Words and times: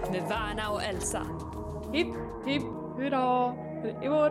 med 0.00 0.22
Värna 0.28 0.70
och 0.70 0.82
Elsa. 0.82 1.22
Hipp 1.92 2.14
hipp 2.46 2.62
hurra 2.96 3.54
i 4.04 4.08
vår 4.08 4.30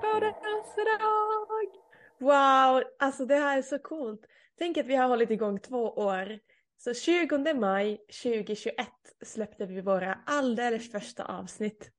födelsedag! 0.00 1.80
Wow, 2.18 2.82
alltså 2.98 3.26
det 3.26 3.34
här 3.34 3.58
är 3.58 3.62
så 3.62 3.78
coolt. 3.78 4.20
Tänk 4.58 4.78
att 4.78 4.86
vi 4.86 4.94
har 4.96 5.08
hållit 5.08 5.30
igång 5.30 5.60
två 5.60 5.90
år. 5.90 6.38
Så 6.76 6.94
20 6.94 7.54
maj 7.54 7.96
2021 8.22 8.88
släppte 9.24 9.66
vi 9.66 9.80
våra 9.80 10.18
alldeles 10.26 10.92
första 10.92 11.24
avsnitt. 11.24 11.90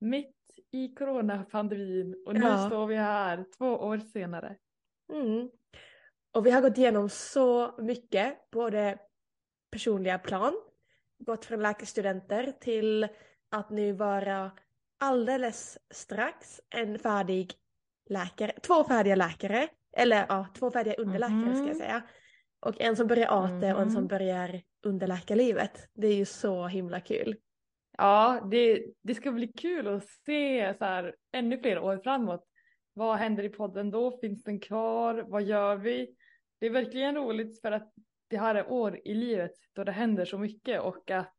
Mitt 0.00 0.34
i 0.72 0.94
coronapandemin 0.94 2.22
och 2.26 2.34
nu 2.34 2.40
Ja. 2.40 2.66
står 2.66 2.86
vi 2.86 2.96
här 2.96 3.44
två 3.58 3.66
år 3.66 3.98
senare. 3.98 4.56
Mm. 5.12 5.50
Och 6.34 6.46
vi 6.46 6.50
har 6.50 6.60
gått 6.60 6.78
igenom 6.78 7.08
så 7.08 7.74
mycket, 7.82 8.50
både 8.50 8.98
personliga 9.70 10.18
plan, 10.18 10.52
gått 11.18 11.44
från 11.44 11.62
läkarstudenter 11.62 12.52
till 12.60 13.08
att 13.50 13.70
nu 13.70 13.92
vara 13.92 14.50
alldeles 15.00 15.78
strax 15.90 16.60
en 16.70 16.98
färdig 16.98 17.52
läkare, 18.10 18.52
två 18.62 18.84
färdiga 18.84 19.14
läkare, 19.16 19.68
eller 19.96 20.26
ja, 20.28 20.46
två 20.58 20.70
färdiga 20.70 20.94
underläkare 20.94 21.54
ska 21.54 21.66
jag 21.66 21.66
Mhm. 21.66 21.74
säga. 21.74 22.02
Och 22.60 22.80
en 22.80 22.96
som 22.96 23.06
börjar 23.06 23.28
AT 23.44 23.74
och 23.74 23.82
en 23.82 23.90
som 23.90 24.00
Mhm. 24.00 24.08
börjar 24.08 24.62
underläkarlivet. 24.82 25.88
Det 25.94 26.06
är 26.06 26.14
ju 26.14 26.24
så 26.24 26.66
himla 26.66 27.00
kul. 27.00 27.36
Ja, 27.98 28.48
det, 28.50 28.86
det 29.02 29.14
ska 29.14 29.32
bli 29.32 29.48
kul 29.52 29.88
att 29.88 30.04
se 30.26 30.74
så 30.78 30.84
här, 30.84 31.14
ännu 31.32 31.58
fler 31.58 31.78
år 31.78 31.98
framåt. 32.04 32.44
Vad 32.92 33.16
händer 33.16 33.42
i 33.44 33.48
podden 33.48 33.90
då? 33.90 34.18
Finns 34.20 34.42
den 34.42 34.60
kvar? 34.60 35.24
Vad 35.28 35.42
gör 35.42 35.76
vi? 35.76 36.14
Det 36.58 36.66
är 36.66 36.70
verkligen 36.70 37.14
roligt 37.14 37.60
för 37.60 37.72
att 37.72 37.92
det 38.28 38.38
här 38.38 38.54
är 38.54 38.70
år 38.72 39.00
i 39.04 39.14
livet 39.14 39.52
då 39.72 39.84
det 39.84 39.92
händer 39.92 40.24
så 40.24 40.38
mycket 40.38 40.80
och 40.80 41.10
att 41.10 41.34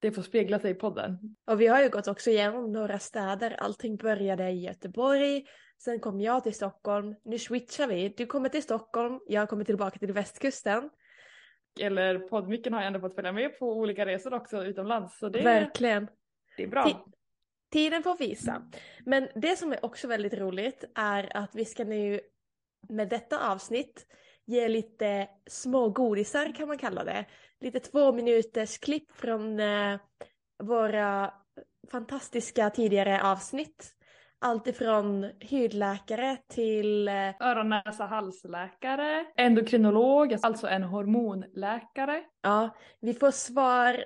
det 0.00 0.12
får 0.12 0.22
spegla 0.22 0.58
sig 0.58 0.70
i 0.70 0.74
podden. 0.74 1.36
Och 1.46 1.60
vi 1.60 1.66
har 1.66 1.82
ju 1.82 1.88
gått 1.88 2.08
också 2.08 2.30
igenom 2.30 2.72
några 2.72 2.98
städer. 2.98 3.56
Allting 3.58 3.96
började 3.96 4.50
i 4.50 4.60
Göteborg. 4.64 5.46
Sen 5.78 6.00
kom 6.00 6.20
jag 6.20 6.42
till 6.44 6.54
Stockholm. 6.54 7.14
Nu 7.24 7.38
switchar 7.38 7.86
vi. 7.88 8.08
Du 8.16 8.26
kommer 8.26 8.48
till 8.48 8.62
Stockholm. 8.62 9.20
Jag 9.26 9.48
kommer 9.48 9.64
tillbaka 9.64 9.98
till 9.98 10.12
västkusten. 10.12 10.90
Eller 11.80 12.18
poddmicken 12.18 12.72
har 12.72 12.80
jag 12.80 12.86
ändå 12.86 13.00
fått 13.00 13.14
följa 13.14 13.32
med 13.32 13.58
på 13.58 13.72
olika 13.72 14.06
resor 14.06 14.34
också 14.34 14.64
utomlands. 14.64 15.18
Så 15.18 15.28
det, 15.28 15.42
Verkligen. 15.42 16.08
det 16.56 16.62
är 16.62 16.68
bra. 16.68 16.84
Ti- 16.84 17.12
Tiden 17.72 18.02
får 18.02 18.16
visa. 18.16 18.70
Men 19.04 19.28
det 19.34 19.56
som 19.56 19.72
är 19.72 19.84
också 19.84 20.08
väldigt 20.08 20.34
roligt 20.34 20.84
är 20.94 21.36
att 21.36 21.54
vi 21.54 21.64
ska 21.64 21.84
nu 21.84 22.20
med 22.88 23.08
detta 23.08 23.52
avsnitt 23.52 24.06
ge 24.46 24.68
lite 24.68 25.28
små 25.46 25.88
godisar 25.88 26.52
kan 26.54 26.68
man 26.68 26.78
kalla 26.78 27.04
det. 27.04 27.24
Lite 27.60 27.80
två 27.80 28.12
minuters 28.12 28.78
klipp 28.78 29.12
från 29.12 29.60
eh, 29.60 29.98
våra 30.62 31.32
fantastiska 31.90 32.70
tidigare 32.70 33.22
avsnitt. 33.22 33.92
Allt 34.38 34.66
ifrån 34.66 35.30
hudläkare 35.50 36.36
till 36.48 37.08
eh, 37.08 37.34
Öron, 37.40 37.68
näsa, 37.68 38.04
halsläkare, 38.04 39.26
endokrinolog, 39.36 40.36
alltså 40.42 40.66
en 40.66 40.82
hormonläkare. 40.82 42.24
Ja, 42.42 42.76
vi 43.00 43.14
får 43.14 43.30
svar 43.30 44.04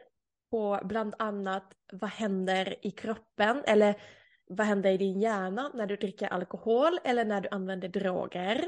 på 0.51 0.81
bland 0.85 1.15
annat 1.19 1.73
vad 1.93 2.11
händer 2.11 2.87
i 2.87 2.91
kroppen 2.91 3.63
eller 3.67 3.95
vad 4.47 4.67
händer 4.67 4.91
i 4.91 4.97
din 4.97 5.21
hjärna 5.21 5.71
när 5.75 5.87
du 5.87 5.97
dricker 5.97 6.29
alkohol 6.29 6.99
eller 7.05 7.25
när 7.25 7.41
du 7.41 7.49
använder 7.49 7.89
droger. 7.89 8.65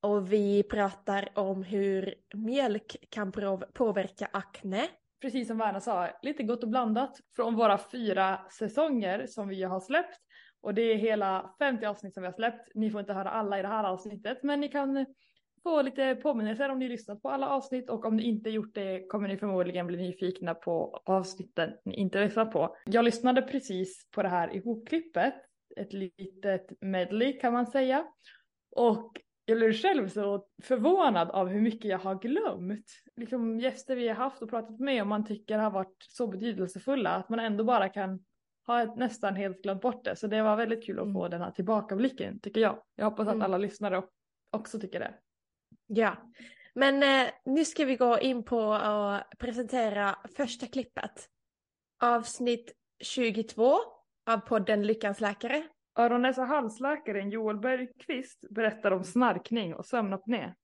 Och 0.00 0.32
vi 0.32 0.62
pratar 0.62 1.28
om 1.34 1.62
hur 1.62 2.14
mjölk 2.34 2.96
kan 3.10 3.32
påverka 3.74 4.28
akne. 4.32 4.88
Precis 5.20 5.48
som 5.48 5.58
Verna 5.58 5.80
sa, 5.80 6.08
lite 6.22 6.42
gott 6.42 6.62
och 6.62 6.68
blandat 6.68 7.20
från 7.36 7.56
våra 7.56 7.78
fyra 7.78 8.40
säsonger 8.58 9.26
som 9.26 9.48
vi 9.48 9.62
har 9.62 9.80
släppt. 9.80 10.18
Och 10.60 10.74
det 10.74 10.82
är 10.82 10.96
hela 10.96 11.54
50 11.58 11.86
avsnitt 11.86 12.14
som 12.14 12.22
vi 12.22 12.26
har 12.26 12.34
släppt. 12.34 12.74
Ni 12.74 12.90
får 12.90 13.00
inte 13.00 13.12
höra 13.12 13.30
alla 13.30 13.58
i 13.58 13.62
det 13.62 13.68
här 13.68 13.84
avsnittet, 13.84 14.42
men 14.42 14.60
ni 14.60 14.68
kan 14.68 15.06
få 15.62 15.82
lite 15.82 16.14
påminnelser 16.14 16.68
om 16.68 16.78
ni 16.78 16.88
lyssnat 16.88 17.22
på 17.22 17.28
alla 17.28 17.48
avsnitt 17.48 17.90
och 17.90 18.04
om 18.04 18.16
ni 18.16 18.22
inte 18.22 18.50
gjort 18.50 18.74
det 18.74 19.06
kommer 19.08 19.28
ni 19.28 19.36
förmodligen 19.36 19.86
bli 19.86 19.96
nyfikna 19.96 20.54
på 20.54 21.02
avsnitten 21.04 21.70
ni 21.84 21.94
inte 21.94 22.24
lyssnat 22.24 22.52
på. 22.52 22.76
Jag 22.86 23.04
lyssnade 23.04 23.42
precis 23.42 24.08
på 24.10 24.22
det 24.22 24.28
här 24.28 24.56
ihopklippet, 24.56 25.34
ett 25.76 25.92
litet 25.92 26.66
medley 26.80 27.32
kan 27.32 27.52
man 27.52 27.66
säga. 27.66 28.06
Och 28.76 29.12
jag 29.48 29.58
blev 29.58 29.72
själv 29.72 30.08
så 30.08 30.46
förvånad 30.62 31.30
av 31.30 31.48
hur 31.48 31.60
mycket 31.60 31.84
jag 31.90 31.98
har 31.98 32.14
glömt. 32.14 32.86
Liksom 33.16 33.60
gäster 33.60 33.96
vi 33.96 34.08
har 34.08 34.14
haft 34.14 34.42
och 34.42 34.50
pratat 34.50 34.80
med 34.80 35.02
och 35.02 35.06
man 35.08 35.24
tycker 35.26 35.58
har 35.58 35.70
varit 35.70 35.96
så 36.08 36.26
betydelsefulla 36.26 37.10
att 37.10 37.28
man 37.28 37.38
ändå 37.38 37.64
bara 37.64 37.88
kan 37.88 38.24
ha 38.66 38.82
ett, 38.82 38.96
nästan 38.96 39.36
helt 39.36 39.62
glömt 39.62 39.80
bort 39.82 40.04
det. 40.04 40.16
Så 40.16 40.26
det 40.26 40.42
var 40.42 40.56
väldigt 40.56 40.86
kul 40.86 40.98
att 40.98 41.02
Mm. 41.02 41.14
få 41.14 41.28
den 41.28 41.40
här 41.40 41.50
tillbakablicken 41.50 42.40
tycker 42.40 42.60
jag. 42.60 42.82
Jag 42.94 43.04
hoppas 43.04 43.28
att 43.28 43.34
Mm. 43.34 43.44
alla 43.44 43.58
lyssnare 43.58 44.02
också 44.50 44.80
tycker 44.80 45.00
det. 45.00 45.14
Ja, 45.86 46.16
men 46.74 47.02
eh, 47.02 47.30
nu 47.44 47.64
ska 47.64 47.84
vi 47.84 47.96
gå 47.96 48.18
in 48.18 48.44
på 48.44 48.72
att 48.72 49.22
presentera 49.38 50.16
första 50.36 50.66
klippet. 50.66 51.28
Avsnitt 52.02 52.72
22 53.04 53.76
av 54.30 54.38
podden 54.38 54.86
Lyckans 54.86 55.20
läkare. 55.20 55.62
Öron, 55.98 56.22
näsa, 56.22 56.44
halsläkaren 56.44 57.30
Joel 57.30 57.58
Bergqvist 57.58 58.44
berättar 58.50 58.90
om 58.90 59.04
snarkning 59.04 59.74
och 59.74 59.86
sömnapné. 59.86 60.54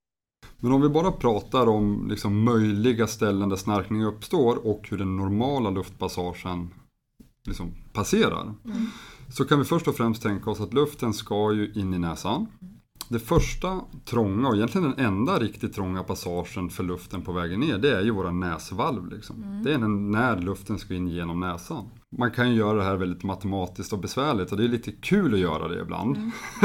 Men 0.59 0.71
om 0.71 0.81
vi 0.81 0.89
bara 0.89 1.11
pratar 1.11 1.67
om 1.67 2.07
liksom 2.09 2.43
möjliga 2.43 3.07
ställen 3.07 3.49
där 3.49 3.55
snarkning 3.55 4.03
uppstår 4.03 4.67
och 4.67 4.87
hur 4.89 4.97
den 4.97 5.17
normala 5.17 5.69
luftpassagen 5.69 6.73
liksom 7.47 7.71
passerar. 7.93 8.53
Så 9.29 9.45
kan 9.45 9.59
vi 9.59 9.65
först 9.65 9.87
och 9.87 9.95
främst 9.95 10.23
tänka 10.23 10.49
oss 10.49 10.61
att 10.61 10.73
luften 10.73 11.13
ska 11.13 11.53
ju 11.53 11.71
in 11.75 11.93
i 11.93 11.99
näsan. 11.99 12.47
Det 13.09 13.19
första 13.19 13.81
trånga 14.05 14.47
och 14.47 14.55
egentligen 14.55 14.91
den 14.91 15.05
enda 15.05 15.39
riktigt 15.39 15.73
trånga 15.73 16.03
passagen 16.03 16.69
för 16.69 16.83
luften 16.83 17.21
på 17.21 17.31
vägen 17.31 17.59
ner 17.59 17.77
det 17.77 17.97
är 17.97 18.01
ju 18.01 18.11
våra 18.11 18.31
näsvalv. 18.31 19.07
Liksom. 19.07 19.61
Det 19.63 19.73
är 19.73 19.77
den- 19.77 20.11
när 20.11 20.41
luften 20.41 20.77
ska 20.77 20.93
in 20.93 21.07
genom 21.07 21.39
näsan. 21.39 21.89
Man 22.17 22.31
kan 22.31 22.49
ju 22.49 22.55
göra 22.55 22.77
det 22.77 22.83
här 22.83 22.95
väldigt 22.95 23.23
matematiskt 23.23 23.93
och 23.93 23.99
besvärligt 23.99 24.51
och 24.51 24.57
det 24.57 24.63
är 24.63 24.67
lite 24.67 24.91
kul 24.91 25.33
att 25.33 25.39
göra 25.39 25.67
det 25.67 25.81
ibland. 25.81 26.17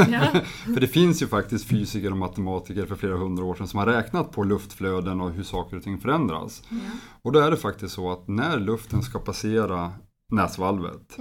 för 0.63 0.79
det 0.79 0.87
finns 0.87 1.21
ju 1.21 1.27
faktiskt 1.27 1.67
fysiker 1.67 2.11
och 2.11 2.17
matematiker 2.17 2.85
för 2.85 2.95
flera 2.95 3.17
hundra 3.17 3.43
år 3.43 3.55
sedan 3.55 3.67
som 3.67 3.79
har 3.79 3.85
räknat 3.85 4.31
på 4.31 4.43
luftflöden 4.43 5.21
och 5.21 5.31
hur 5.31 5.43
saker 5.43 5.77
och 5.77 5.83
ting 5.83 5.99
förändras. 5.99 6.63
Och 7.21 7.31
då 7.31 7.39
är 7.39 7.51
det 7.51 7.57
faktiskt 7.57 7.93
så 7.95 8.11
att 8.11 8.27
när 8.27 8.59
luften 8.59 9.01
ska 9.01 9.19
passera 9.19 9.91
näsvalvet 10.31 11.17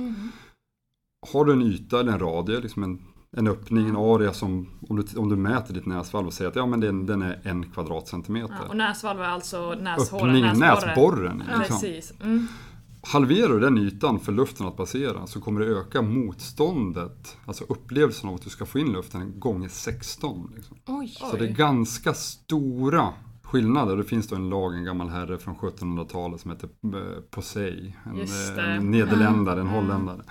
har 1.33 1.45
du 1.45 1.53
en 1.53 1.63
yta 1.63 2.01
eller 2.01 2.13
en 2.13 2.19
radie, 2.19 2.61
liksom 2.61 2.83
en, 2.83 3.03
en 3.37 3.47
öppning, 3.47 3.89
en 3.89 3.97
area 3.97 4.33
som 4.33 4.69
om 4.89 4.97
du, 4.97 5.19
om 5.19 5.29
du 5.29 5.37
mäter 5.37 5.75
ditt 5.75 5.87
näsvalv 5.87 6.27
och 6.27 6.33
säger 6.33 6.51
att 6.51 6.57
ja, 6.57 6.67
men 6.67 6.81
den, 6.81 7.07
den 7.07 7.23
är 7.23 7.41
en 7.43 7.71
kvadratcentimeter. 7.71 8.57
Ja, 8.63 8.69
och 8.69 8.77
näsvalv 8.77 9.21
är 9.21 9.25
alltså 9.29 9.75
näshålan, 9.75 10.29
Öppningen, 10.29 10.59
näsborren. 10.59 10.89
näsborren. 10.89 11.43
Ja, 11.51 11.59
Liksom. 11.59 11.81
Precis. 11.81 12.13
Mm. 12.21 12.49
Halverar 13.03 13.49
du 13.49 13.61
den 13.61 13.79
ytan 13.79 14.21
för 14.21 14.33
luften 14.33 14.67
att 14.67 14.77
passera 14.77 15.27
så 15.27 15.41
kommer 15.41 15.61
det 15.61 15.67
öka 15.67 16.03
motståndet, 16.03 17.37
alltså 17.47 17.65
upplevelsen 17.69 18.29
av 18.29 18.35
att 18.35 18.43
du 18.43 18.51
ska 18.51 18.67
få 18.67 18.79
in 18.79 18.93
luften 18.93 19.41
gånger 19.41 19.69
16. 19.69 20.53
Liksom. 20.57 20.77
Oj. 20.87 21.09
Så 21.31 21.37
det 21.37 21.45
är 21.49 21.53
ganska 21.53 22.15
stora 22.15 23.13
skillnader. 23.43 23.97
Det 23.97 24.05
finns 24.05 24.29
då 24.29 24.37
en 24.37 24.49
lag, 24.49 24.75
en 24.75 24.85
gammal 24.85 25.09
herre 25.09 25.39
från 25.39 25.55
1700-talet 25.57 26.41
som 26.41 26.51
heter 26.51 26.69
eh, 26.85 27.21
Posey. 27.31 27.93
En, 28.05 28.21
eh, 28.59 28.75
en 28.77 28.91
nederländare, 28.91 29.61
en 29.61 29.67
Mm. 29.69 29.75
holländare. 29.75 30.23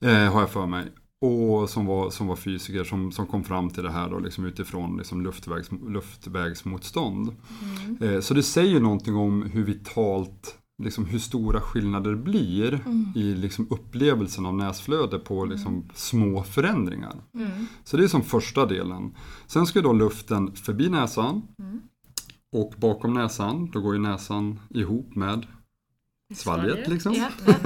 Eh, 0.00 0.32
har 0.32 0.40
jag 0.40 0.50
för 0.50 0.66
mig. 0.66 0.92
Och 1.20 1.70
som 1.70 1.86
var, 1.86 2.10
som 2.10 2.26
var 2.26 2.36
fysiker 2.36 2.84
som, 2.84 3.12
som 3.12 3.26
kom 3.26 3.44
fram 3.44 3.70
till 3.70 3.82
det 3.82 3.90
här 3.90 4.10
då, 4.10 4.18
liksom 4.18 4.44
utifrån 4.44 4.96
liksom 4.96 5.22
luftvägs, 5.22 5.68
luftvägsmotstånd. 5.88 7.36
Mm. 7.84 8.14
Eh, 8.14 8.20
så 8.20 8.34
det 8.34 8.42
säger 8.42 8.80
någonting 8.80 9.16
om 9.16 9.42
hur 9.42 9.64
vitalt, 9.64 10.58
liksom 10.82 11.04
hur 11.04 11.18
stora 11.18 11.60
skillnader 11.60 12.14
blir 12.14 12.74
Mm. 12.86 13.12
i 13.14 13.34
liksom 13.34 13.66
upplevelsen 13.70 14.46
av 14.46 14.54
näsflöde 14.54 15.18
på 15.18 15.44
liksom 15.44 15.88
små 15.94 16.42
förändringar. 16.42 17.16
Mm. 17.34 17.66
Så 17.84 17.96
det 17.96 18.04
är 18.04 18.08
som 18.08 18.22
första 18.22 18.66
delen. 18.66 19.14
Sen 19.46 19.66
ska 19.66 19.80
då 19.80 19.92
luften 19.92 20.52
förbi 20.56 20.88
näsan. 20.88 21.42
Mm. 21.58 21.80
Och 22.52 22.74
bakom 22.76 23.14
näsan, 23.14 23.70
då 23.70 23.80
går 23.80 23.94
ju 23.94 24.00
näsan 24.00 24.60
ihop 24.70 25.14
med 25.14 25.46
svalget. 26.34 26.88
Liksom. 26.88 27.14
Ja. 27.14 27.28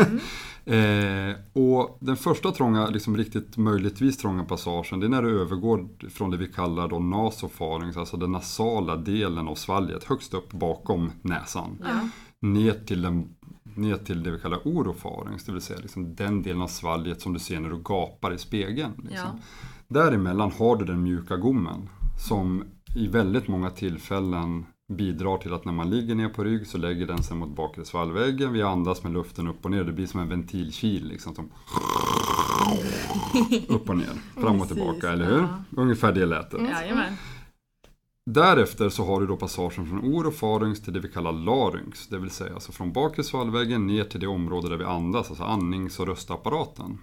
Mm. 0.67 1.31
Eh, 1.31 1.37
och 1.53 1.99
den 2.01 2.17
första 2.17 2.51
trånga, 2.53 2.87
liksom 2.87 3.17
riktigt 3.17 3.57
möjligtvis 3.57 4.17
trånga 4.17 4.45
passagen, 4.45 5.01
det 5.01 5.07
är 5.07 5.11
när 5.11 5.23
du 5.23 5.41
övergår 5.41 5.89
från 6.11 6.31
det 6.31 6.37
vi 6.37 6.47
kallar 6.49 6.89
då 6.89 6.99
nasofarynx, 6.99 7.97
alltså 7.97 8.17
den 8.17 8.33
nasala 8.33 8.97
delen 8.97 9.49
av 9.49 9.55
svalget, 9.55 10.05
högst 10.05 10.35
upp 10.35 10.53
bakom 10.53 11.11
näsan, 11.23 11.79
Ja. 11.85 12.09
Ner 12.41 12.73
till, 12.73 13.03
den, 13.03 13.37
ner 13.75 13.97
till 13.97 14.23
det 14.23 14.31
vi 14.31 14.39
kallar 14.39 14.61
orofarynx, 14.65 15.45
det 15.45 15.53
vill 15.53 15.61
säga 15.63 15.79
liksom 15.83 16.15
den 16.15 16.43
delen 16.43 16.63
av 16.63 16.69
svalget 16.69 17.21
som 17.21 17.33
du 17.33 17.39
ser 17.39 17.61
när 17.61 17.71
du 17.71 17.83
gapar 17.85 18.33
i 18.35 18.39
spegeln. 18.39 18.93
Liksom. 19.09 19.29
Däremellan 19.89 20.53
har 20.59 20.77
du 20.77 20.85
den 20.85 21.03
mjuka 21.03 21.37
gommen 21.37 21.89
som 22.29 22.65
i 22.97 23.07
väldigt 23.07 23.49
många 23.49 23.71
tillfällen 23.71 24.67
bidrar 24.89 25.39
till 25.39 25.53
att 25.53 25.65
när 25.65 25.73
man 25.73 25.91
ligger 25.91 26.15
ner 26.15 26.29
på 26.29 26.45
rygg 26.45 26.67
så 26.67 26.79
lägger 26.79 27.07
den 27.07 27.23
sig 27.23 27.37
mot 27.37 27.57
bakre 27.57 27.85
svallväggen. 27.85 28.53
Vi 28.53 28.63
andas 28.63 29.03
med 29.03 29.13
luften 29.13 29.49
upp 29.49 29.65
och 29.65 29.71
ner. 29.71 29.85
Det 29.85 29.93
blir 29.93 30.07
som 30.07 30.21
en 30.21 30.29
ventilkil 30.29 31.09
liksom. 31.09 31.35
Som 31.35 31.51
upp 33.69 33.89
och 33.89 33.97
ner, 33.97 34.07
fram 34.35 34.61
och 34.61 34.69
Precis, 34.69 34.77
tillbaka, 34.77 35.13
eller 35.13 35.27
hur? 35.27 35.39
ja. 35.39 35.65
Ungefär 35.77 36.13
det 36.13 36.27
lätet. 36.27 36.61
Jajamän. 36.61 37.13
Därefter 38.33 38.89
så 38.89 39.05
har 39.05 39.21
du 39.21 39.27
då 39.27 39.37
passagen 39.37 39.87
från 39.87 40.15
orofaryngx 40.15 40.81
till 40.81 40.93
det 40.93 41.01
vi 41.01 41.09
kallar 41.09 41.33
larynx. 41.33 42.07
Det 42.07 42.19
vill 42.19 42.31
säga 42.31 42.55
alltså 42.55 42.73
från 42.73 42.93
bakre 42.93 43.25
svallväggen 43.25 43.87
ner 43.87 44.05
till 44.05 44.21
det 44.21 44.27
område 44.27 44.69
där 44.69 44.77
vi 44.77 44.85
andas, 44.85 45.29
alltså 45.29 45.45
andnings 45.45 46.01
och 46.01 46.07
röstapparaten. 46.07 46.99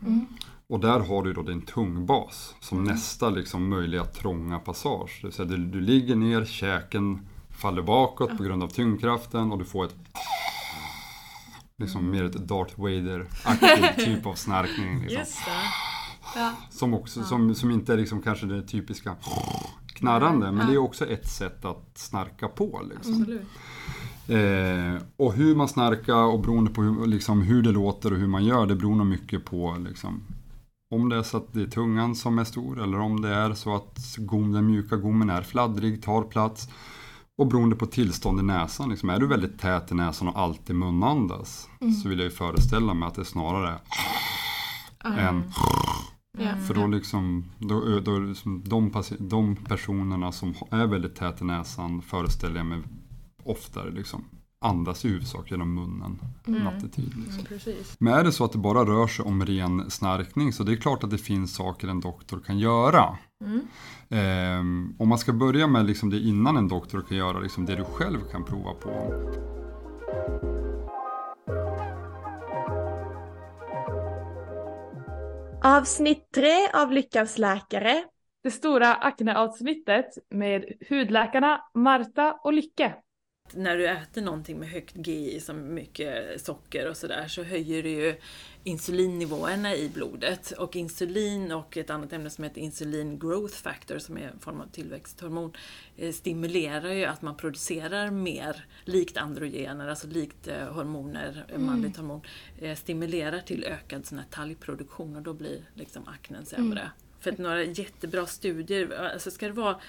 Och 0.68 0.80
där 0.80 1.00
har 1.00 1.24
du 1.24 1.34
då 1.34 1.42
din 1.42 1.62
tungbas 1.62 2.56
som 2.60 2.84
nästa 2.84 3.30
liksom 3.30 3.70
möjliga 3.70 4.06
trånga 4.06 4.60
passage. 4.60 5.20
Det 5.22 5.28
vill 5.28 5.34
säga 5.34 5.48
du, 5.48 5.58
du 5.58 5.82
ligger 5.82 6.16
ner, 6.16 6.46
käken 6.46 7.28
faller 7.50 7.82
bakåt 7.82 8.38
på 8.38 8.44
grund 8.44 8.64
av 8.64 8.68
tyngdkraften 8.68 9.52
och 9.52 9.60
du 9.60 9.66
får 9.66 9.86
ett 9.86 9.96
Liksom 11.78 12.10
mer 12.10 12.24
ett 12.24 12.34
Darth 12.34 12.80
Vader-aktig 12.80 13.96
typ 14.06 14.26
av 14.26 14.34
snarkning. 14.34 15.02
Liksom. 15.02 15.24
Ja. 16.36 16.54
Som, 16.70 16.94
också, 16.94 17.24
som, 17.24 17.56
som 17.56 17.72
inte 17.72 17.94
är 17.94 17.98
liksom 17.98 18.22
kanske 18.22 18.46
det 18.46 18.62
typiska 18.62 19.16
knarrande, 19.96 20.52
men 20.52 20.68
det 20.68 20.74
är 20.74 20.78
också 20.78 21.06
ett 21.06 21.28
sätt 21.28 21.66
att 21.66 21.92
snarka 21.94 22.48
på. 22.48 22.82
Liksom. 22.90 23.40
Eh, 24.28 25.02
och 25.18 25.34
hur 25.34 25.56
man 25.56 25.68
snarkar 25.68 26.24
och 26.24 26.40
beroende 26.40 26.72
på 26.72 26.82
hur, 26.82 27.06
liksom, 27.06 27.42
hur 27.42 27.64
det 27.64 27.72
låter 27.72 28.14
och 28.14 28.20
hur 28.20 28.28
man 28.28 28.46
gör, 28.46 28.66
det 28.66 28.76
beror 28.76 28.96
nog 28.96 29.08
mycket 29.08 29.46
på 29.46 29.78
liksom, 29.80 30.24
om 30.96 31.10
det 31.10 31.16
är 31.18 31.24
så 31.24 31.38
att 31.38 31.54
det 31.54 31.62
är 31.62 31.68
tungan 31.68 32.16
som 32.16 32.40
är 32.40 32.44
stor 32.44 32.84
eller 32.84 33.00
om 33.00 33.22
det 33.22 33.30
är 33.30 33.54
så 33.54 33.76
att 33.76 34.16
gom, 34.18 34.52
den 34.52 34.66
mjuka 34.66 34.96
gommen 34.96 35.30
är 35.30 35.42
fladdrig, 35.42 36.04
tar 36.04 36.24
plats. 36.24 36.70
Och 37.38 37.48
beroende 37.48 37.76
på 37.76 37.86
tillstånd 37.86 38.40
i 38.40 38.44
näsan, 38.44 38.90
liksom, 38.90 39.10
är 39.10 39.20
du 39.20 39.28
väldigt 39.28 39.60
tät 39.60 39.92
i 39.92 39.96
näsan 39.96 40.28
och 40.28 40.40
alltid 40.40 40.76
munandas 40.76 41.68
så 42.04 42.10
vill 42.10 42.20
jag 42.20 42.24
ju 42.24 42.32
föreställa 42.32 42.94
mig 42.94 43.08
att 43.08 43.16
det 43.16 43.26
snarare 43.26 43.80
är 45.00 45.18
än 45.18 45.44
Ja. 46.38 46.56
för 46.68 46.74
då 46.74 46.88
liksom, 46.88 47.46
då, 47.60 48.00
då, 48.00 48.20
liksom 48.20 48.64
de, 48.66 48.92
de 49.20 49.56
personerna 49.56 50.32
som 50.32 50.54
är 50.72 50.88
väldigt 50.88 51.16
tät 51.16 51.42
i 51.42 51.46
näsan 51.46 52.02
föreställer 52.02 52.58
jag 52.58 52.66
mig 52.66 52.82
oftare 53.44 53.92
liksom 53.92 54.24
andas 54.60 55.06
i 55.06 55.08
huvudsak 55.08 55.52
genom 55.52 55.74
munnen 55.74 56.20
nattetid. 56.46 57.14
Liksom. 57.16 57.46
Mm. 57.50 57.84
Men 57.98 58.14
är 58.14 58.24
det 58.24 58.32
så 58.32 58.46
att 58.46 58.52
det 58.52 58.58
bara 58.58 58.86
rör 58.86 59.08
sig 59.08 59.26
om 59.26 59.46
ren 59.46 59.92
snarkning 59.92 60.54
så 60.54 60.64
det 60.64 60.72
är 60.72 60.76
klart 60.76 61.04
att 61.04 61.10
det 61.10 61.18
finns 61.18 61.56
saker 61.56 61.88
en 61.88 62.00
doktor 62.00 62.40
kan 62.46 62.60
göra. 62.60 63.18
Ehm, 64.10 64.96
om 65.00 65.10
man 65.10 65.18
ska 65.18 65.34
börja 65.34 65.68
med 65.68 65.86
liksom 65.86 66.10
det 66.10 66.20
innan 66.20 66.58
en 66.58 66.68
doktor 66.68 67.06
kan 67.10 67.18
göra 67.18 67.40
liksom 67.40 67.66
det 67.66 67.76
du 67.76 67.84
själv 67.84 68.20
kan 68.32 68.44
prova 68.44 68.74
på. 68.74 68.90
Avsnitt 75.66 76.32
tre 76.32 76.70
av 76.74 76.92
Lyckans 76.92 77.38
läkare. 77.38 78.04
Det 78.44 78.52
stora 78.52 78.96
akneavsnittet 78.96 80.06
med 80.30 80.66
hudläkarna 80.90 81.62
Marta 81.74 82.40
och 82.44 82.54
Lycke. 82.54 82.94
När 83.54 83.78
du 83.78 83.88
äter 83.88 84.22
någonting 84.22 84.60
med 84.60 84.70
högt 84.70 85.08
GI, 85.08 85.40
som 85.40 85.74
mycket 85.74 86.42
socker 86.46 86.90
och 86.90 86.98
sådär, 86.98 87.28
så 87.28 87.44
höjer 87.44 87.84
det 87.84 87.90
ju 87.90 88.16
insulinnivåerna 88.64 89.76
i 89.76 89.90
blodet. 89.90 90.52
Och 90.52 90.76
insulin 90.76 91.52
och 91.52 91.78
ett 91.78 91.90
annat 91.90 92.14
ämne 92.14 92.30
som 92.30 92.44
heter 92.44 92.62
insulin 92.62 93.20
growth 93.20 93.56
factor, 93.56 94.00
som 94.00 94.18
är 94.18 94.28
en 94.28 94.40
form 94.40 94.62
av 94.62 94.68
tillväxthormon, 94.68 95.54
eh, 95.98 96.12
stimulerar 96.12 96.92
ju 96.92 97.06
att 97.06 97.22
man 97.22 97.38
producerar 97.38 98.12
mer, 98.12 98.66
likt 98.86 99.18
androgener, 99.18 99.88
alltså 99.88 100.08
likt 100.08 100.48
eh, 100.48 100.74
hormoner, 100.74 101.46
eh, 101.48 101.60
manligt 101.60 101.98
hormon, 101.98 102.22
stimulerar 102.76 103.40
till 103.40 103.64
ökad 103.64 104.06
sån 104.06 104.18
här 104.18 104.26
talgproduktion 104.30 105.16
och 105.16 105.22
då 105.22 105.34
blir 105.34 105.70
liksom 105.74 106.08
aknen 106.08 106.46
sämre. 106.46 106.92
För 107.20 107.32
att 107.32 107.38
några 107.38 107.64
jättebra 107.64 108.26
studier, 108.26 109.12
alltså 109.14 109.32
ska 109.32 109.48
det 109.48 109.54
vara 109.54 109.80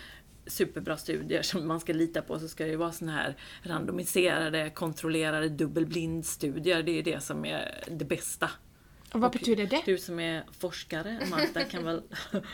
superbra 0.47 0.97
studier 0.97 1.43
som 1.43 1.69
man 1.69 1.81
ska 1.81 1.93
lita 1.93 2.23
på 2.23 2.39
så 2.39 2.49
ska 2.49 2.65
det 2.65 2.71
ju 2.71 2.77
vara 2.77 2.93
såna 2.93 3.13
här 3.13 3.37
randomiserade, 3.63 4.71
kontrollerade 4.71 5.49
dubbelblindstudier. 5.49 6.83
Det 6.83 6.99
är 6.99 7.03
det 7.03 7.21
som 7.23 7.45
är 7.45 7.85
det 7.91 8.05
bästa. 8.05 8.51
Och 9.13 9.21
vad 9.21 9.33
betyder 9.33 9.67
det? 9.67 9.83
Du 9.85 9.99
som 9.99 10.21
är 10.21 10.45
forskare, 10.59 11.21
Marta, 11.31 11.65
kan 11.65 11.85
väl, 11.85 12.03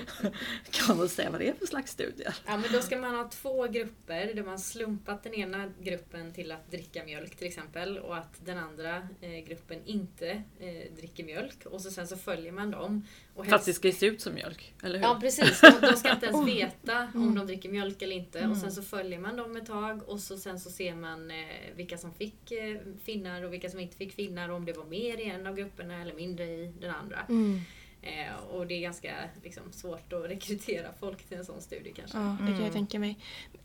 kan 0.71 0.99
väl 0.99 1.09
säga 1.09 1.31
vad 1.31 1.41
det 1.41 1.49
är 1.49 1.55
för 1.55 1.67
slags 1.67 1.93
studier? 1.93 2.35
Ja 2.47 2.57
men 2.57 2.73
då 2.73 2.81
ska 2.81 2.99
man 2.99 3.15
ha 3.15 3.29
två 3.29 3.67
grupper 3.67 4.35
där 4.35 4.43
man 4.43 4.59
slumpat 4.59 5.23
den 5.23 5.35
ena 5.35 5.73
gruppen 5.81 6.33
till 6.33 6.53
att 6.53 6.71
dricka 6.71 7.05
mjölk 7.05 7.37
till 7.37 7.47
exempel 7.47 7.99
och 7.99 8.17
att 8.17 8.47
den 8.47 8.59
andra 8.59 9.09
eh, 9.21 9.45
gruppen 9.47 9.79
inte 9.85 10.43
eh, 10.61 10.95
dricker 10.97 11.25
mjölk 11.25 11.67
och 11.67 11.81
så 11.81 11.91
sen 11.91 12.09
så 12.09 12.17
följer 12.17 12.53
man 12.53 12.71
dem. 12.71 13.07
Och 13.35 13.47
Fast 13.47 13.67
det 13.67 13.73
ska 13.73 13.89
ju 13.89 13.95
se 13.95 14.07
ut 14.07 14.21
som 14.21 14.35
mjölk, 14.35 14.75
eller 14.83 14.99
hur? 14.99 15.07
Ja 15.07 15.19
precis, 15.21 15.61
de, 15.61 15.73
de 15.81 15.97
ska 15.97 16.13
inte 16.13 16.27
ens 16.27 16.47
veta 16.57 17.09
om 17.15 17.35
de 17.35 17.47
dricker 17.47 17.69
mjölk 17.69 18.03
eller 18.03 18.17
inte 18.17 18.47
och 18.47 18.57
sen 18.57 18.73
så 18.73 18.83
följer 18.83 19.19
man 19.19 19.37
dem 19.37 19.57
ett 19.57 19.67
tag 19.67 20.09
och 20.09 20.21
så 20.21 20.37
sen 20.37 20.61
så 20.61 20.71
ser 20.71 20.95
man 20.95 21.31
eh, 21.31 21.37
vilka 21.77 21.99
som 21.99 22.13
fick 22.13 22.53
eh, 22.53 22.79
finnar 23.05 23.43
och 23.43 23.53
vilka 23.53 23.69
som 23.69 23.81
inte 23.81 23.97
fick 23.97 24.13
finnar 24.13 24.49
och 24.49 24.57
om 24.57 24.65
det 24.65 24.73
var 24.73 24.85
mer 24.85 25.21
i 25.21 25.25
en 25.25 25.47
av 25.47 25.57
grupperna 25.57 26.03
eller 26.03 26.15
mindre 26.15 26.45
i 26.45 26.73
den 26.81 26.91
andra. 26.91 27.19
Mm. 27.29 27.61
Eh, 28.03 28.35
och 28.51 28.67
det 28.67 28.75
är 28.75 28.81
ganska 28.81 29.15
liksom, 29.43 29.73
svårt 29.73 30.13
att 30.13 30.25
rekrytera 30.25 30.89
folk 31.01 31.25
till 31.25 31.39
en 31.39 31.45
sån 31.45 31.61
studie 31.61 31.93
kanske. 31.97 32.19
Ja, 32.19 32.37
det 32.41 32.47
kan 32.47 32.63
jag 32.63 32.73
tänka 32.73 32.99
mig. 32.99 33.19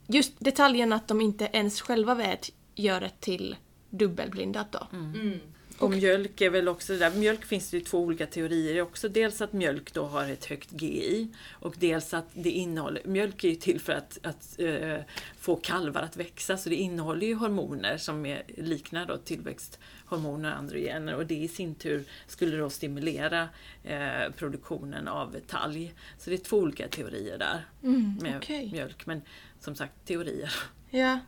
Just 0.07 0.33
detaljen 0.39 0.93
att 0.93 1.07
de 1.07 1.21
inte 1.21 1.49
ens 1.53 1.81
själva 1.81 2.15
vet 2.15 2.51
gör 2.75 3.01
det 3.01 3.11
till 3.19 3.55
dubbelblindat 3.89 4.71
då. 4.71 4.87
Mm. 4.93 5.39
Och 5.79 5.91
mjölk 5.91 6.41
är 6.41 6.49
väl 6.49 6.67
också 6.67 6.93
det 6.93 6.99
där. 6.99 7.11
Mjölk 7.11 7.45
finns 7.45 7.69
det 7.71 7.77
ju 7.77 7.83
två 7.83 7.99
olika 7.99 8.25
teorier 8.25 8.81
också. 8.81 9.09
Dels 9.09 9.41
att 9.41 9.53
mjölk 9.53 9.93
då 9.93 10.05
har 10.05 10.29
ett 10.29 10.45
högt 10.45 10.81
GI 10.81 11.27
och 11.51 11.75
dels 11.79 12.13
att 12.13 12.29
det 12.33 12.49
innehåller, 12.49 13.01
mjölk 13.05 13.43
är 13.43 13.49
ju 13.49 13.55
till 13.55 13.79
för 13.79 13.93
att, 13.93 14.19
att 14.23 14.59
eh, 14.59 14.97
få 15.39 15.55
kalvar 15.55 16.01
att 16.01 16.17
växa 16.17 16.57
så 16.57 16.69
det 16.69 16.75
innehåller 16.75 17.27
ju 17.27 17.33
hormoner 17.33 17.97
som 17.97 18.25
är, 18.25 18.43
liknar 18.57 19.05
då 19.05 19.17
tillväxthormoner 19.17 20.51
och 20.51 20.57
androgener 20.57 21.15
och 21.15 21.25
det 21.25 21.35
i 21.35 21.47
sin 21.47 21.75
tur 21.75 22.03
skulle 22.27 22.57
då 22.57 22.69
stimulera 22.69 23.49
eh, 23.83 24.31
produktionen 24.37 25.07
av 25.07 25.35
talg. 25.47 25.93
Så 26.17 26.29
det 26.29 26.35
är 26.35 26.37
två 26.37 26.57
olika 26.57 26.87
teorier 26.87 27.37
där 27.37 27.65
Mm, 27.83 28.17
med 28.21 28.45
mjölk. 28.71 29.05
Men 29.05 29.21
som 29.59 29.75
sagt, 29.75 29.93
teorier. 30.05 30.53
Ja. 30.89 31.19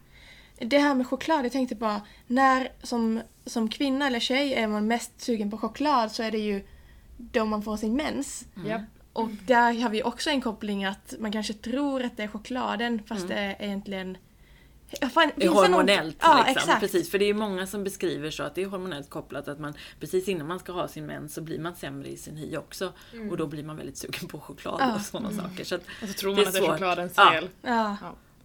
Det 0.62 0.78
här 0.78 0.96
med 0.96 1.08
choklad, 1.08 1.46
jag 1.46 1.52
tänkte 1.52 1.76
bara, 1.76 2.02
när 2.28 2.70
som, 2.84 3.22
som 3.46 3.70
kvinna 3.70 4.08
eller 4.08 4.20
tjej 4.20 4.54
är 4.54 4.68
man 4.68 4.88
mest 4.88 5.22
sugen 5.22 5.52
på 5.52 5.58
choklad 5.58 6.12
så 6.12 6.24
är 6.24 6.32
det 6.32 6.38
ju 6.38 6.64
då 7.18 7.46
man 7.46 7.62
får 7.64 7.78
sin 7.78 7.96
mens. 7.96 8.46
Japp. 8.66 8.82
Och 9.14 9.30
där 9.30 9.82
har 9.82 9.90
vi 9.90 10.04
också 10.04 10.30
en 10.30 10.42
koppling 10.42 10.86
att 10.86 11.14
man 11.20 11.32
kanske 11.32 11.54
tror 11.54 12.04
att 12.04 12.18
det 12.18 12.24
är 12.24 12.28
chokladen 12.28 13.04
fast 13.08 13.28
det 13.28 13.34
är 13.36 13.56
egentligen... 13.60 14.18
Fan, 15.14 15.32
Det 15.36 15.46
det 15.46 15.48
hormonellt. 15.48 16.18
Ja, 16.22 16.36
liksom. 16.38 16.52
exakt. 16.58 16.80
Precis, 16.80 17.12
för 17.12 17.20
det 17.20 17.26
är 17.26 17.34
många 17.34 17.68
som 17.68 17.84
beskriver 17.84 18.32
så 18.32 18.44
att 18.44 18.56
det 18.56 18.62
är 18.62 18.66
hormonellt 18.68 19.10
kopplat 19.10 19.48
att 19.48 19.60
man 19.60 19.74
precis 20.00 20.28
innan 20.28 20.48
man 20.48 20.60
ska 20.60 20.72
ha 20.72 20.88
sin 20.88 21.06
mens 21.06 21.34
så 21.34 21.42
blir 21.42 21.60
man 21.60 21.76
sämre 21.76 22.10
i 22.10 22.18
sin 22.18 22.38
hy 22.38 22.58
också. 22.58 22.94
Och 23.32 23.38
då 23.38 23.48
blir 23.48 23.64
man 23.64 23.76
väldigt 23.78 23.98
sugen 23.98 24.28
på 24.28 24.40
choklad 24.40 24.78
Ja. 24.80 24.96
och 24.96 25.02
sådana 25.02 25.32
saker. 25.32 25.64
Så, 25.64 25.76
att, 25.76 25.82
Och 26.04 26.08
så 26.08 26.14
tror 26.14 26.36
Det 26.36 26.36
man 26.36 26.44
är 26.44 26.48
att 26.48 26.54
det 26.54 26.60
är 26.60 26.62
svårt. 26.64 26.72
chokladens 26.72 27.14
Ja. 27.18 27.32
fel. 27.32 27.50
Ja. 27.62 27.98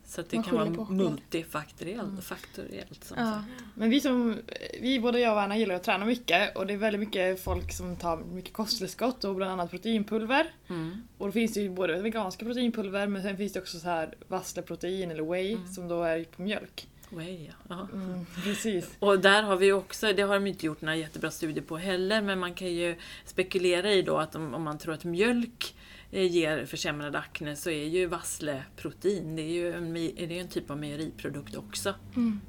Så 0.07 0.23
det 0.23 0.37
Man 0.37 0.45
kan 0.45 0.77
vara 0.77 0.91
multifaktoriellt. 0.91 2.25
Faktoriellt, 2.25 3.05
som 3.05 3.17
Ja. 3.19 3.45
Men 3.75 3.91
vi 3.91 4.01
som, 4.01 4.39
vi 4.81 5.01
både 5.01 5.21
jag 5.21 5.33
och 5.33 5.43
Anna 5.43 5.59
gillar 5.59 5.75
att 5.75 5.85
träna 5.85 6.05
mycket 6.05 6.57
och 6.57 6.67
det 6.67 6.73
är 6.73 6.77
väldigt 6.77 7.01
mycket 7.01 7.45
folk 7.45 7.73
som 7.73 7.97
tar 7.97 8.17
mycket 8.17 8.53
kosttillskott 8.53 9.25
och 9.25 9.35
bland 9.35 9.53
annat 9.53 9.71
proteinpulver. 9.71 10.47
Mm. 10.69 11.03
Och 11.19 11.27
då 11.27 11.33
finns 11.33 11.55
det 11.55 11.61
ju 11.61 11.71
både 11.71 12.03
veganska 12.03 12.45
proteinpulver 12.45 13.07
men 13.07 13.23
sen 13.23 13.37
finns 13.37 13.53
det 13.53 13.61
också 13.61 13.79
så 13.79 13.89
här 13.89 14.15
vassleprotein 14.29 15.11
eller 15.11 15.25
whey 15.25 15.59
som 15.75 15.89
då 15.89 16.03
är 16.03 16.25
på 16.25 16.43
mjölk. 16.43 16.89
Way, 17.09 17.51
ja. 17.69 17.89
Mm, 17.93 18.27
precis. 18.45 18.91
Och 18.99 19.21
där 19.21 19.43
har 19.43 19.57
vi 19.57 19.73
också, 19.73 20.13
det 20.13 20.23
har 20.23 20.35
de 20.35 20.47
inte 20.47 20.67
gjort 20.67 20.81
några 20.81 20.97
jättebra 20.97 21.31
studier 21.31 21.65
på 21.65 21.77
heller, 21.77 22.23
men 22.23 22.39
man 22.39 22.55
kan 22.55 22.73
ju 22.73 22.97
spekulera 23.25 23.93
i 23.93 24.03
då 24.03 24.17
att 24.17 24.35
om, 24.35 24.55
om 24.55 24.63
man 24.63 24.79
tror 24.79 24.95
att 24.95 25.05
mjölk 25.05 25.75
ger 26.23 26.67
försämrad 26.67 27.17
akne 27.17 27.57
så 27.57 27.71
är 27.71 27.87
ju 27.89 28.07
vassleprotein, 28.07 29.37
det 29.37 29.43
är 29.43 29.53
ju 29.53 29.73
en, 29.73 29.95
det 29.95 30.23
är 30.23 30.41
en 30.41 30.49
typ 30.49 30.71
av 30.71 30.79
mejeriprodukt 30.79 31.57
också. 31.57 31.95
Mm. 32.17 32.41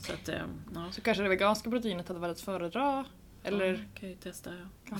Så 0.00 0.12
att, 0.12 0.28
eh, 0.28 0.42
ja. 0.74 0.92
Så 0.92 1.00
kanske 1.00 1.22
det 1.22 1.28
veganska 1.28 1.70
proteinet 1.70 2.08
hade 2.08 2.20
varit 2.20 2.36
att 2.36 2.40
föredra. 2.40 3.04
Eller 3.42 3.72
Ja, 3.72 3.78
kan 4.00 4.08
ju 4.08 4.14
testa. 4.14 4.50
Ja. 4.90 4.96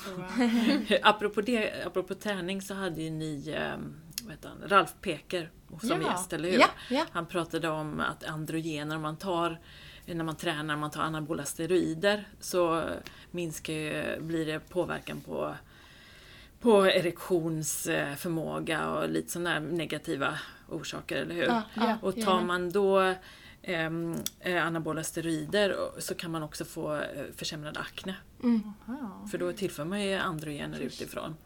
apropå, 1.03 1.41
det, 1.41 1.87
apropå 1.87 2.15
träning 2.15 2.63
så 2.63 2.75
hade 2.75 3.03
ju 3.03 3.11
ni 3.11 3.49
eh, 3.57 3.79
vad 4.23 4.71
Ralf 4.71 4.95
Peker 5.01 5.51
som 5.81 6.03
Ja. 6.03 6.11
gäst, 6.11 6.33
eller 6.33 6.51
hur? 6.51 6.59
Ja, 6.59 6.69
ja. 6.91 7.05
Han 7.11 7.27
pratade 7.27 7.69
om 7.69 8.01
att 8.01 8.25
androgener, 8.25 8.97
om 8.97 9.03
man 9.03 9.17
tar 9.17 9.59
när 10.07 10.25
man 10.25 10.37
tränar, 10.37 10.77
man 10.77 10.91
tar 10.91 11.03
anabola 11.03 11.45
steroider 11.45 12.29
så 12.41 12.85
minskar 13.31 13.73
ju, 13.73 14.21
blir 14.21 14.47
det 14.47 14.61
påverkan 14.69 15.21
på, 15.21 15.55
på 16.61 16.87
erektionsförmåga 16.87 18.89
och 18.89 19.09
lite 19.09 19.33
sådana 19.33 19.61
negativa 19.61 20.39
orsaker, 20.69 21.17
eller 21.17 21.35
hur? 21.35 21.43
Ja, 21.43 21.63
ja, 21.75 21.99
och 22.03 22.21
tar 22.21 22.41
man 22.41 22.71
då 22.71 23.15
ehm, 23.63 24.15
eh, 24.41 24.67
anabola 24.67 25.03
steroider 25.03 25.77
så 25.99 26.15
kan 26.15 26.31
man 26.31 26.43
också 26.43 26.65
få 26.65 26.95
eh, 26.95 27.03
försämrad 27.37 27.77
akne. 27.77 28.15
För 29.31 29.39
då 29.39 29.53
tillför 29.53 29.85
man 29.85 30.05
ju 30.05 30.15
androgener 30.15 30.81
utifrån. 30.81 31.37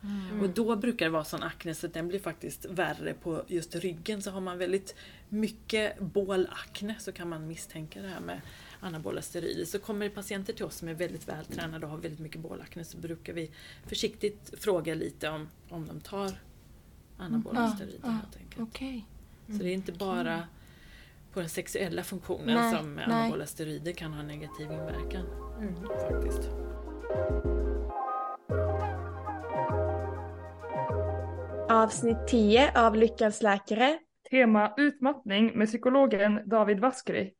Och 0.43 0.49
då 0.49 0.77
brukar 0.77 1.07
det 1.07 1.11
vara 1.11 1.25
sån 1.25 1.43
akne 1.43 1.75
så 1.75 1.87
att 1.87 1.95
den 1.95 2.09
blir 2.09 2.21
faktiskt 2.21 2.65
värre 2.65 3.15
på 3.15 3.43
just 3.47 3.75
ryggen. 3.75 4.23
Så 4.23 4.31
har 4.31 4.41
man 4.41 4.59
väldigt 4.59 4.95
mycket 5.29 6.01
bålakne 6.01 6.95
så 6.99 7.13
kan 7.13 7.29
man 7.29 7.49
misstänka 7.49 8.03
det 8.03 8.09
här 8.09 8.21
med 8.21 8.41
anabola 8.83 9.23
steroider. 9.23 9.65
Så 9.65 9.79
kommer 9.79 10.09
patienter 10.09 10.53
till 10.53 10.65
oss 10.65 10.77
som 10.77 10.89
är 10.89 10.95
väldigt 10.95 11.29
vältränade 11.29 11.87
och 11.87 11.93
har 11.93 11.99
väldigt 11.99 12.21
mycket 12.21 12.41
bålakne 12.41 12.85
så 12.85 12.97
brukar 12.97 13.33
vi 13.33 13.51
försiktigt 13.87 14.55
fråga 14.59 14.95
lite 14.95 15.29
om, 15.29 15.49
om 15.69 15.87
de 15.87 16.01
tar 16.01 16.31
anabola 17.19 17.61
Ja, 17.61 17.69
steroider 17.69 18.01
ja. 18.03 18.11
helt 18.11 18.37
enkelt. 18.37 18.63
Okej. 18.63 19.07
Så 19.47 19.53
det 19.53 19.69
är 19.69 19.75
inte 19.75 19.93
bara 19.93 20.43
på 21.33 21.41
den 21.41 21.49
sexuella 21.49 22.03
funktionen 22.05 22.55
Nej, 22.55 22.77
som 22.77 22.95
nej. 22.95 23.05
anabola 23.05 23.47
steroider 23.47 23.93
kan 23.93 24.13
ha 24.13 24.23
negativ 24.23 24.73
inverkan. 24.73 25.27
Faktiskt. 26.11 26.49
Avsnitt 31.71 32.29
10 32.29 32.87
av 32.87 32.97
Lyckans 32.97 33.43
läkare. 33.43 33.99
Tema 34.31 34.75
utmattning 34.77 35.59
med 35.59 35.69
psykologen 35.69 36.41
David 36.47 36.81
Vaskry. 36.81 37.33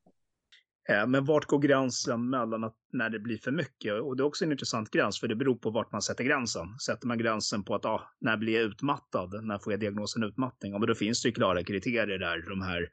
Eh, 0.89 1.07
men 1.07 1.25
vart 1.25 1.45
går 1.45 1.59
gränsen 1.59 2.31
mellan 2.31 2.65
att 2.65 2.77
när 2.93 3.11
det 3.11 3.19
blir 3.19 3.39
för 3.39 3.51
mycket? 3.51 4.03
Och 4.03 4.17
det 4.17 4.23
är 4.23 4.25
också 4.25 4.45
en 4.45 4.53
intressant 4.53 4.91
gräns, 4.91 5.21
för 5.21 5.29
det 5.29 5.37
beror 5.37 5.55
på 5.55 5.71
vart 5.71 5.93
man 5.93 6.03
sätter 6.03 6.25
gränsen. 6.25 6.79
Sätter 6.87 7.07
man 7.07 7.19
gränsen 7.19 7.65
på 7.65 7.75
att 7.75 7.85
ah, 7.85 8.11
när 8.21 8.37
blir 8.37 8.53
jag 8.53 8.63
utmattad? 8.63 9.45
När 9.45 9.59
får 9.59 9.73
jag 9.73 9.81
diagnosen 9.81 10.23
utmattning? 10.23 10.73
Ja, 10.73 10.79
men 10.79 10.89
då 10.89 10.95
finns 10.95 11.23
det 11.23 11.29
ju 11.29 11.35
klara 11.35 11.65
kriterier 11.65 12.19
där. 12.19 12.49
De 12.49 12.63
här, 12.63 12.89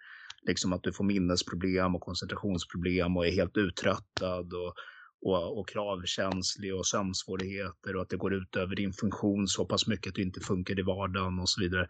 liksom 0.47 0.73
att 0.73 0.83
du 0.83 0.93
får 0.93 1.03
minnesproblem 1.03 1.95
och 1.95 2.01
koncentrationsproblem 2.01 3.17
och 3.17 3.27
är 3.27 3.31
helt 3.31 3.57
uttröttad 3.57 4.53
och, 4.53 4.73
och, 5.21 5.59
och 5.59 5.69
kravkänslig 5.69 6.75
och 6.75 6.87
sömnsvårigheter 6.87 7.95
och 7.95 8.01
att 8.01 8.09
det 8.09 8.17
går 8.17 8.33
ut 8.33 8.55
över 8.55 8.75
din 8.75 8.93
funktion 8.93 9.47
så 9.47 9.65
pass 9.65 9.87
mycket 9.87 10.07
att 10.07 10.15
du 10.15 10.21
inte 10.21 10.39
funkar 10.39 10.79
i 10.79 10.83
vardagen 10.83 11.39
och 11.39 11.49
så 11.49 11.61
vidare. 11.61 11.87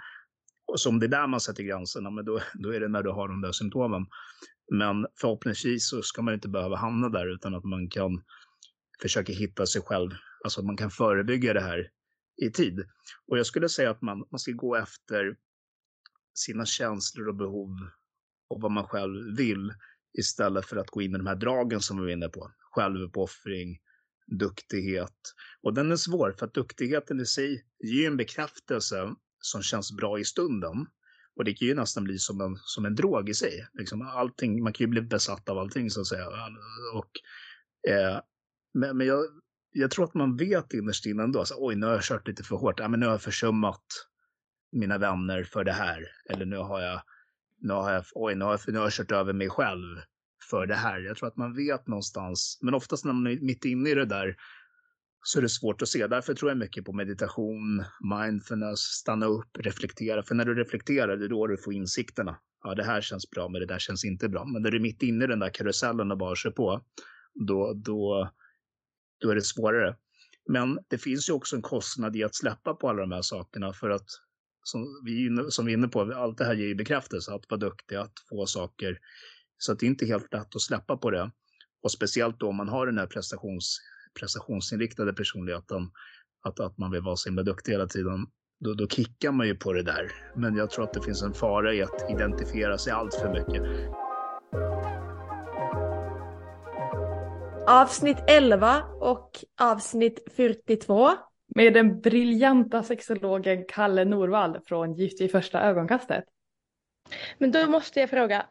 Och 0.67 0.79
så 0.79 0.89
om 0.89 0.99
det 0.99 1.05
är 1.05 1.07
där 1.07 1.27
man 1.27 1.39
sätter 1.39 1.63
gränserna, 1.63 2.09
men 2.09 2.25
då, 2.25 2.39
då 2.53 2.73
är 2.73 2.79
det 2.79 2.87
när 2.87 3.03
du 3.03 3.09
har 3.09 3.27
de 3.27 3.41
där 3.41 3.51
symptomen. 3.51 4.05
Men 4.71 5.07
förhoppningsvis 5.21 5.89
så 5.89 6.01
ska 6.01 6.21
man 6.21 6.33
inte 6.33 6.49
behöva 6.49 6.75
hamna 6.75 7.09
där 7.09 7.33
utan 7.33 7.55
att 7.55 7.63
man 7.63 7.89
kan 7.89 8.23
försöka 9.01 9.33
hitta 9.33 9.65
sig 9.65 9.81
själv. 9.81 10.09
Alltså 10.43 10.59
att 10.59 10.65
man 10.65 10.77
kan 10.77 10.91
förebygga 10.91 11.53
det 11.53 11.61
här 11.61 11.91
i 12.41 12.51
tid. 12.51 12.79
Och 13.27 13.37
jag 13.37 13.45
skulle 13.45 13.69
säga 13.69 13.91
att 13.91 14.01
man, 14.01 14.27
man 14.31 14.39
ska 14.39 14.51
gå 14.51 14.75
efter 14.75 15.37
sina 16.33 16.65
känslor 16.65 17.27
och 17.27 17.35
behov 17.35 17.69
och 18.49 18.61
vad 18.61 18.71
man 18.71 18.87
själv 18.87 19.37
vill 19.37 19.73
istället 20.17 20.65
för 20.65 20.77
att 20.77 20.89
gå 20.89 21.01
in 21.01 21.15
i 21.15 21.17
de 21.17 21.27
här 21.27 21.35
dragen 21.35 21.81
som 21.81 21.97
vi 21.97 22.03
var 22.03 22.11
inne 22.11 22.29
på. 22.29 22.51
Självuppoffring, 22.59 23.79
duktighet. 24.27 25.33
Och 25.61 25.73
den 25.73 25.91
är 25.91 25.95
svår 25.95 26.35
för 26.39 26.45
att 26.45 26.53
duktigheten 26.53 27.19
i 27.19 27.25
sig 27.25 27.65
ger 27.79 28.07
en 28.07 28.17
bekräftelse 28.17 29.15
som 29.39 29.61
känns 29.61 29.91
bra 29.91 30.19
i 30.19 30.25
stunden. 30.25 30.87
Och 31.39 31.45
det 31.45 31.53
kan 31.53 31.67
ju 31.67 31.75
nästan 31.75 32.03
bli 32.03 32.17
som 32.17 32.41
en, 32.41 32.57
som 32.61 32.85
en 32.85 32.95
drog 32.95 33.29
i 33.29 33.33
sig. 33.33 33.67
Liksom 33.73 34.01
allting, 34.01 34.63
man 34.63 34.73
kan 34.73 34.83
ju 34.83 34.89
bli 34.89 35.01
besatt 35.01 35.49
av 35.49 35.57
allting 35.57 35.89
så 35.89 36.01
att 36.01 36.07
säga. 36.07 36.27
Och, 36.93 37.11
eh, 37.91 38.19
men 38.73 38.97
men 38.97 39.07
jag, 39.07 39.25
jag 39.71 39.91
tror 39.91 40.05
att 40.05 40.13
man 40.13 40.37
vet 40.37 40.73
innerst 40.73 41.05
inne 41.05 41.23
ändå, 41.23 41.45
så, 41.45 41.55
oj 41.57 41.75
nu 41.75 41.85
har 41.85 41.93
jag 41.93 42.03
kört 42.03 42.27
lite 42.27 42.43
för 42.43 42.55
hårt, 42.55 42.79
ja, 42.79 42.87
men 42.87 42.99
nu 42.99 43.05
har 43.05 43.13
jag 43.13 43.21
försummat 43.21 43.83
mina 44.71 44.97
vänner 44.97 45.43
för 45.43 45.63
det 45.63 45.71
här. 45.71 46.07
Eller 46.29 46.45
nu 46.45 46.57
har 46.57 46.81
jag, 46.81 47.01
nu 47.61 47.73
har 47.73 47.91
jag, 47.91 48.03
oj, 48.15 48.35
nu 48.35 48.45
har 48.45 48.51
jag, 48.51 48.59
nu 48.67 48.77
har 48.77 48.85
jag 48.85 48.93
kört 48.93 49.11
över 49.11 49.33
mig 49.33 49.49
själv 49.49 49.97
för 50.49 50.65
det 50.65 50.75
här. 50.75 50.99
Jag 50.99 51.17
tror 51.17 51.27
att 51.27 51.37
man 51.37 51.55
vet 51.55 51.87
någonstans, 51.87 52.59
men 52.61 52.73
oftast 52.73 53.05
när 53.05 53.13
man 53.13 53.27
är 53.27 53.39
mitt 53.39 53.65
inne 53.65 53.89
i 53.89 53.95
det 53.95 54.05
där 54.05 54.35
så 55.21 55.39
är 55.39 55.41
det 55.41 55.49
svårt 55.49 55.81
att 55.81 55.87
se. 55.87 56.07
Därför 56.07 56.33
tror 56.33 56.51
jag 56.51 56.57
mycket 56.57 56.85
på 56.85 56.93
meditation, 56.93 57.83
mindfulness, 57.99 58.79
stanna 58.79 59.25
upp, 59.25 59.57
reflektera. 59.59 60.23
För 60.23 60.35
när 60.35 60.45
du 60.45 60.55
reflekterar, 60.55 61.17
det 61.17 61.25
är 61.25 61.29
då 61.29 61.47
du 61.47 61.57
får 61.57 61.73
insikterna. 61.73 62.39
Ja, 62.63 62.75
det 62.75 62.83
här 62.83 63.01
känns 63.01 63.29
bra, 63.29 63.49
men 63.49 63.61
det 63.61 63.67
där 63.67 63.79
känns 63.79 64.05
inte 64.05 64.29
bra. 64.29 64.45
Men 64.45 64.61
när 64.61 64.71
du 64.71 64.77
är 64.77 64.81
mitt 64.81 65.03
inne 65.03 65.23
i 65.23 65.27
den 65.27 65.39
där 65.39 65.49
karusellen 65.49 66.11
och 66.11 66.17
bara 66.17 66.35
kör 66.35 66.51
på, 66.51 66.83
då, 67.47 67.73
då, 67.73 68.29
då 69.21 69.29
är 69.29 69.35
det 69.35 69.41
svårare. 69.41 69.95
Men 70.49 70.79
det 70.87 70.97
finns 70.97 71.29
ju 71.29 71.33
också 71.33 71.55
en 71.55 71.61
kostnad 71.61 72.15
i 72.15 72.23
att 72.23 72.35
släppa 72.35 72.73
på 72.73 72.89
alla 72.89 73.01
de 73.01 73.11
här 73.11 73.21
sakerna 73.21 73.73
för 73.73 73.89
att 73.89 74.09
som 74.63 75.01
vi, 75.05 75.25
är 75.25 75.29
inne- 75.29 75.49
som 75.49 75.65
vi 75.65 75.73
är 75.73 75.77
inne 75.77 75.87
på, 75.87 76.01
allt 76.01 76.37
det 76.37 76.45
här 76.45 76.53
ger 76.53 76.67
ju 76.67 76.75
bekräftelse, 76.75 77.33
att 77.33 77.49
vara 77.49 77.59
duktig, 77.59 77.95
att 77.95 78.13
få 78.29 78.45
saker. 78.45 78.99
Så 79.57 79.71
att 79.71 79.79
det 79.79 79.85
är 79.85 79.87
inte 79.87 80.05
helt 80.05 80.33
lätt 80.33 80.55
att 80.55 80.61
släppa 80.61 80.97
på 80.97 81.11
det. 81.11 81.31
Och 81.83 81.91
speciellt 81.91 82.39
då 82.39 82.47
om 82.47 82.55
man 82.55 82.69
har 82.69 82.85
den 82.85 82.97
här 82.97 83.07
prestations, 83.07 83.79
prestationsinriktade 84.19 85.13
personligheten, 85.13 85.91
att, 86.43 86.59
att 86.59 86.77
man 86.77 86.91
vill 86.91 87.01
vara 87.01 87.15
så 87.15 87.29
himla 87.29 87.43
duktig 87.43 87.71
hela 87.71 87.87
tiden, 87.87 88.27
då, 88.59 88.73
då 88.73 88.87
kickar 88.87 89.31
man 89.31 89.47
ju 89.47 89.55
på 89.55 89.73
det 89.73 89.83
där. 89.83 90.11
Men 90.35 90.55
jag 90.55 90.69
tror 90.69 90.83
att 90.83 90.93
det 90.93 91.01
finns 91.01 91.23
en 91.23 91.33
fara 91.33 91.73
i 91.73 91.83
att 91.83 92.11
identifiera 92.11 92.77
sig 92.77 92.93
allt 92.93 93.13
för 93.13 93.29
mycket. 93.29 93.63
Avsnitt 97.67 98.17
11 98.27 98.83
och 98.83 99.31
avsnitt 99.61 100.23
42. 100.35 101.09
Med 101.55 101.73
den 101.73 102.01
briljanta 102.01 102.83
sexologen 102.83 103.65
Kalle 103.67 104.05
Norvall 104.05 104.59
från 104.65 104.93
Gift 104.93 105.21
i 105.21 105.27
första 105.27 105.61
ögonkastet. 105.61 106.23
Men 107.37 107.51
då 107.51 107.67
måste 107.67 107.99
jag 107.99 108.09
fråga, 108.09 108.45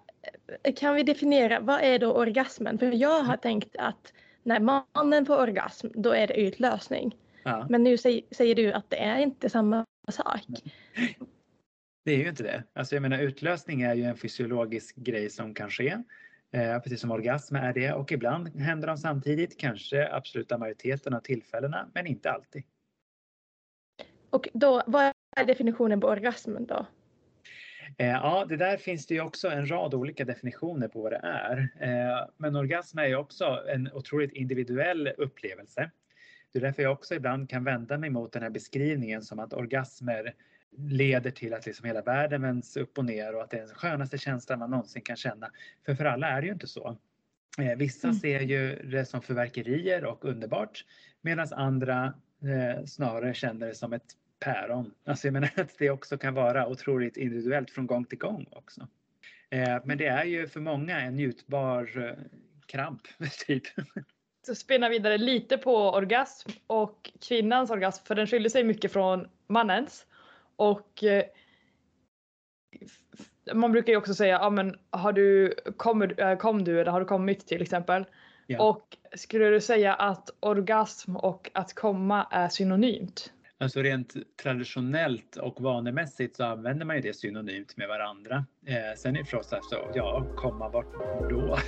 kan 0.77 0.95
vi 0.95 1.03
definiera 1.03 1.61
vad 1.61 1.81
är 1.81 1.99
då 1.99 2.13
orgasmen? 2.13 2.79
För 2.79 2.93
jag 2.93 3.23
har 3.23 3.37
tänkt 3.37 3.77
att 3.79 4.13
när 4.43 4.61
mannen 4.61 5.27
får 5.27 5.37
orgasm, 5.37 5.89
då 5.95 6.11
är 6.11 6.27
det 6.27 6.41
utlösning. 6.41 7.17
Ja, 7.43 7.67
Men 7.71 7.85
nu 7.85 7.97
säger, 7.97 8.55
du 8.55 8.73
att 8.73 8.91
det 8.91 8.97
är 8.97 9.19
inte 9.19 9.51
samma 9.51 9.85
sak. 10.09 10.43
det 12.05 12.13
är 12.13 12.17
ju 12.17 12.29
inte 12.29 12.43
det. 12.43 12.65
Alltså 12.73 12.97
jag 12.97 13.03
menar 13.03 13.19
utlösning 13.19 13.83
är 13.83 13.95
ju 13.95 14.03
en 14.03 14.17
fysiologisk 14.17 14.97
grej 14.97 15.31
som 15.31 15.55
kan 15.55 15.71
ske. 15.71 15.99
Eh, 16.53 16.79
precis 16.79 17.01
som 17.01 17.11
orgasm 17.11 17.57
är 17.57 17.73
det 17.73 17.93
och 17.93 18.13
ibland 18.13 18.61
händer 18.61 18.89
de 18.89 18.97
samtidigt, 18.97 19.59
kanske 19.59 20.13
absoluta 20.13 20.59
majoriteten 20.59 21.15
av 21.15 21.21
tillfällena, 21.21 21.91
men 21.95 22.07
inte 22.07 22.31
alltid. 22.31 22.63
Och 24.31 24.49
då, 24.53 24.83
vad 24.87 25.13
är 25.37 25.45
definitionen 25.45 26.01
på 26.01 26.07
orgasmen 26.07 26.67
då? 26.67 26.87
Eh, 27.97 28.09
Ja, 28.09 28.47
det 28.49 28.57
där 28.57 28.77
finns 28.77 29.07
det 29.07 29.15
ju 29.15 29.21
också 29.21 29.49
en 29.49 29.71
rad 29.71 29.95
olika 29.95 30.25
definitioner 30.25 30.89
på 30.89 31.03
vad 31.03 31.13
det 31.13 31.21
är. 31.23 31.69
Eh, 31.81 32.29
Men 32.37 32.57
orgasm 32.57 32.99
är 32.99 33.07
ju 33.07 33.17
också 33.17 33.65
en 33.69 33.93
otroligt 33.93 34.33
individuell 34.33 35.09
upplevelse. 35.19 35.91
Det 36.53 36.59
är 36.59 36.63
därför 36.63 36.83
jag 36.83 36.93
också 36.93 37.15
ibland 37.15 37.51
kan 37.51 37.65
vända 37.65 37.99
mig 37.99 38.11
mot 38.11 38.33
den 38.33 38.43
här 38.43 38.51
beskrivningen 38.51 39.23
som 39.23 39.39
att 39.39 39.53
orgasmer 39.53 40.35
leder 40.77 41.31
till 41.31 41.55
att 41.55 41.67
liksom 41.67 41.87
hela 41.87 42.03
världen 42.03 42.43
vänds 42.43 42.77
upp 42.77 42.99
och 42.99 43.05
ner 43.05 43.35
och 43.35 43.43
att 43.43 43.51
det 43.51 43.57
är 43.57 43.67
den 43.67 43.75
skönaste 43.75 44.19
känslan 44.19 44.59
man 44.59 44.71
någonsin 44.71 45.03
kan 45.03 45.17
känna. 45.17 45.51
För 45.87 45.95
för 45.95 46.05
alla 46.05 46.27
är 46.29 46.41
det 46.41 46.47
ju 46.47 46.53
inte 46.53 46.67
så. 46.67 46.99
Eh, 47.59 47.77
Vissa 47.77 48.13
ser 48.13 48.41
ju 48.41 48.91
det 48.91 49.05
som 49.05 49.23
förverkerier 49.23 50.05
och 50.05 50.25
underbart 50.25 50.85
medan 51.21 51.47
andra 51.53 52.15
snarare 52.87 53.35
känner 53.35 53.67
det 53.67 53.75
som 53.75 53.93
ett 53.93 54.15
päron. 54.39 54.95
Alltså 55.05 55.27
jag 55.27 55.33
menar 55.33 55.51
att 55.57 55.79
det 55.79 55.91
också 55.91 56.19
kan 56.19 56.35
vara 56.35 56.67
otroligt 56.67 57.17
individuellt 57.17 57.71
från 57.71 57.87
gång 57.87 58.05
till 58.05 58.19
gång 58.19 58.47
också. 58.51 58.89
Eh, 59.51 59.79
men 59.85 59.99
det 59.99 60.07
är 60.07 60.25
ju 60.25 60.49
för 60.49 60.61
många 60.61 61.01
en 61.01 61.17
njutbar 61.17 62.07
eh, 62.07 62.25
kramp, 62.67 63.03
typ. 63.47 63.63
Så 64.47 64.55
spinna 64.55 64.89
vidare 64.89 65.19
lite 65.19 65.59
på 65.59 65.91
orgasm 65.91 66.51
och 66.67 67.11
kvinnans 67.29 67.71
orgasm 67.71 68.05
för 68.07 68.15
den 68.15 68.27
skiljer 68.27 68.51
sig 68.51 68.65
mycket 68.65 68.93
från 68.93 69.29
mannens. 69.47 70.07
Och 70.57 71.05
eh, 71.05 71.25
man 73.55 73.73
brukar 73.73 73.93
ju 73.93 73.97
också 73.97 74.15
säga, 74.15 74.39
ja 74.43 74.51
men 74.51 74.79
har 74.91 75.13
du, 75.13 75.55
kommer, 75.77 76.37
kom 76.37 76.65
du 76.65 76.81
eller 76.81 76.93
har 76.93 77.01
du 77.01 77.07
kommit 77.07 77.47
till 77.47 77.63
exempel? 77.63 78.05
Ja. 78.47 78.63
Och 78.63 78.97
skulle 79.17 79.51
du 79.51 79.61
säga 79.61 79.95
att 79.95 80.31
orgasm 80.41 81.17
och 81.17 81.51
att 81.55 81.75
komma 81.75 82.27
är 82.31 82.49
synonymt? 82.49 83.33
Alltså 83.61 83.83
rent 83.83 84.15
traditionellt 84.43 85.37
och 85.37 85.61
vanemässigt 85.61 86.37
så 86.37 86.45
använder 86.45 86.87
man 86.87 86.97
ju 86.97 87.03
det 87.03 87.15
synonymt 87.15 87.77
med 87.77 87.89
varandra. 87.89 88.45
Eh, 88.67 88.97
sen 88.97 89.15
är 89.15 89.19
det 89.19 89.25
förstås 89.25 89.53
alltså, 89.53 89.91
ja, 89.95 90.27
komma 90.37 90.69
vart 90.69 90.93
då? 91.31 91.59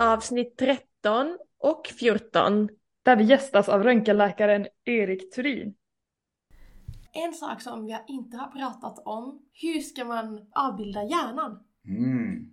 Avsnitt 0.00 0.56
13 0.58 1.38
och 1.58 1.86
14. 1.86 2.68
Där 3.02 3.16
vi 3.16 3.24
gästas 3.24 3.68
av 3.68 3.82
röntgenläkaren 3.82 4.66
Erik 4.84 5.34
Turin. 5.34 5.74
En 7.12 7.32
sak 7.32 7.62
som 7.62 7.86
vi 7.86 7.98
inte 8.08 8.36
har 8.36 8.48
pratat 8.50 8.98
om. 9.04 9.42
Hur 9.52 9.80
ska 9.80 10.04
man 10.04 10.46
avbilda 10.52 11.02
hjärnan? 11.02 11.64
Mm. 11.84 12.52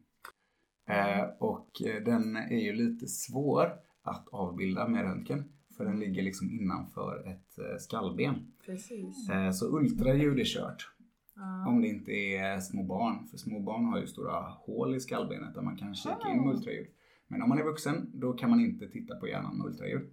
Eh, 0.87 1.29
och 1.39 1.81
eh, 1.81 2.03
den 2.03 2.35
är 2.35 2.59
ju 2.59 2.73
lite 2.73 3.07
svår 3.07 3.73
att 4.01 4.27
avbilda 4.27 4.87
med 4.87 5.03
röntgen. 5.03 5.43
För 5.77 5.85
den 5.85 5.99
ligger 5.99 6.23
liksom 6.23 6.51
innanför 6.51 7.27
ett 7.27 7.59
eh, 7.59 7.77
skallben. 7.79 8.51
Precis. 8.65 9.29
Så 9.53 9.77
ultraljud 9.77 10.39
är 10.39 10.45
kört. 10.45 10.91
Ja. 11.35 11.67
Om 11.67 11.81
det 11.81 11.87
inte 11.87 12.11
är 12.11 12.59
små 12.59 12.83
barn. 12.83 13.27
För 13.27 13.37
små 13.37 13.59
barn 13.59 13.85
har 13.85 13.99
ju 13.99 14.07
stora 14.07 14.39
hål 14.39 14.95
i 14.95 14.99
skallbenet 14.99 15.53
där 15.53 15.61
man 15.61 15.77
kan 15.77 15.95
kika 15.95 16.29
in 16.29 16.45
med 16.45 16.55
ultraljud. 16.55 16.87
Men 17.27 17.41
om 17.41 17.49
man 17.49 17.59
är 17.59 17.63
vuxen 17.63 18.11
då 18.13 18.33
kan 18.33 18.49
man 18.49 18.59
inte 18.59 18.87
titta 18.87 19.15
på 19.15 19.27
hjärnan 19.27 19.57
med 19.57 19.67
ultraljud. 19.67 20.09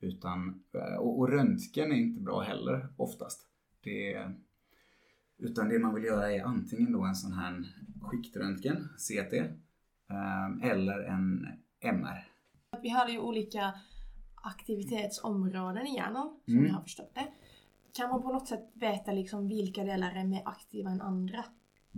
Utan, 0.00 0.62
och, 0.98 1.18
och 1.18 1.28
röntgen 1.28 1.92
är 1.92 1.96
inte 1.96 2.20
bra 2.20 2.40
heller 2.40 2.88
oftast. 2.96 3.46
Det 3.80 4.12
är, 4.12 4.34
utan 5.38 5.68
det 5.68 5.78
man 5.78 5.94
vill 5.94 6.04
göra 6.04 6.32
är 6.32 6.44
antingen 6.44 6.92
då 6.92 7.02
en 7.02 7.14
sån 7.14 7.32
här 7.32 7.64
skiktröntgen, 8.02 8.88
CT, 8.98 9.34
eller 10.62 10.98
en 11.04 11.46
MR. 11.80 12.28
Vi 12.82 12.88
har 12.88 13.08
ju 13.08 13.18
olika 13.18 13.74
aktivitetsområden 14.66 15.86
i 15.86 15.96
hjärnan, 15.96 16.40
som 16.44 16.54
Mm. 16.54 16.66
jag 16.66 16.74
har 16.74 16.82
förstått 16.82 17.14
det. 17.14 17.26
Kan 17.96 18.08
man 18.10 18.22
på 18.22 18.32
något 18.32 18.48
sätt 18.48 18.70
veta 18.74 19.12
liksom 19.12 19.48
vilka 19.48 19.84
delar 19.84 20.14
är 20.16 20.24
mer 20.24 20.42
aktiva 20.44 20.90
än 20.90 21.00
andra? 21.00 21.44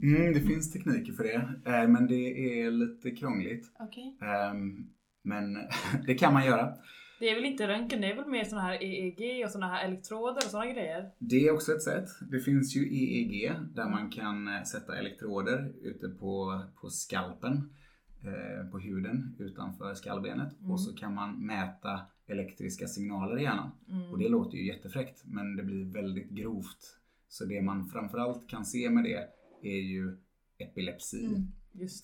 Mm, 0.02 0.33
det 0.35 0.40
finns 0.40 0.73
tekniker 0.73 1.12
för 1.12 1.25
det, 1.25 1.71
eh, 1.71 1.88
men 1.88 2.06
det 2.06 2.61
är 2.61 2.71
lite 2.71 3.11
krångligt. 3.11 3.73
Okej. 3.80 4.18
Ehm, 4.23 4.90
Men 5.26 5.56
det 6.06 6.14
kan 6.14 6.33
man 6.33 6.47
göra. 6.47 6.75
Det 7.21 7.30
är 7.30 7.35
väl 7.35 7.44
inte 7.44 7.68
röntgen, 7.68 8.00
det 8.00 8.11
är 8.11 8.16
väl 8.16 8.26
mer 8.30 8.44
såna 8.44 8.62
här 8.62 8.83
EEG 8.83 9.44
och 9.44 9.50
såna 9.50 9.66
här 9.68 9.85
elektroder 9.85 10.37
och 10.37 10.42
såna 10.50 10.66
grejer? 10.66 11.11
Det 11.18 11.47
är 11.49 11.52
också 11.54 11.73
ett 11.73 11.83
sätt. 11.83 12.09
Det 12.30 12.40
finns 12.40 12.76
ju 12.76 12.80
EEG 12.80 13.52
där 13.75 13.88
man 13.88 14.11
kan 14.11 14.49
eh, 14.49 14.62
sätta 14.62 14.99
elektroder 14.99 15.73
ute 15.83 16.09
på, 16.09 16.62
på 16.80 16.90
skalpen, 16.90 17.75
på 18.71 18.78
huden 18.78 19.37
utanför 19.38 19.95
skallbenet. 19.95 20.59
Mm. 20.59 20.71
Och 20.71 20.81
så 20.81 20.97
kan 20.97 21.14
man 21.14 21.47
mäta 21.47 22.00
elektriska 22.26 22.87
signaler 22.87 23.38
i 23.38 23.43
hjärnan. 23.43 23.71
Mm. 23.88 24.11
Och 24.11 24.19
det 24.19 24.28
låter 24.28 24.57
ju 24.57 24.66
jättefräckt 24.66 25.23
men 25.25 25.57
det 25.57 25.62
blir 25.62 25.85
väldigt 25.85 26.31
grovt. 26.31 26.99
Så 27.28 27.45
det 27.45 27.62
man 27.62 27.87
framförallt 27.88 28.49
kan 28.49 28.64
se 28.64 28.90
med 28.90 29.04
det 29.04 29.28
är 29.62 29.83
ju 29.83 30.16
epilepsi. 30.59 31.26
Mm. 31.26 31.52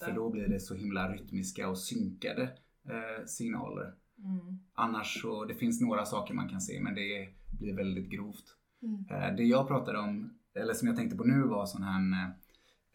För 0.04 0.12
då 0.12 0.30
blir 0.30 0.48
det 0.48 0.60
så 0.60 0.74
himla 0.74 1.12
rytmiska 1.12 1.68
och 1.68 1.78
synkade 1.78 2.42
eh, 2.88 3.24
signaler. 3.26 3.94
Mm. 4.18 4.58
Annars 4.74 5.22
så, 5.22 5.44
det 5.44 5.54
finns 5.54 5.80
några 5.80 6.04
saker 6.04 6.34
man 6.34 6.48
kan 6.48 6.60
se 6.60 6.80
men 6.80 6.94
det 6.94 7.28
blir 7.58 7.76
väldigt 7.76 8.10
grovt. 8.10 8.44
Mm. 8.82 9.04
Eh, 9.10 9.36
Det 9.36 9.44
jag 9.44 9.68
pratade 9.68 9.98
om, 9.98 10.34
eller 10.54 10.74
som 10.74 10.88
jag 10.88 10.96
tänkte 10.96 11.16
på 11.16 11.24
nu 11.24 11.42
var 11.42 11.66
sån 11.66 11.82
här 11.82 12.34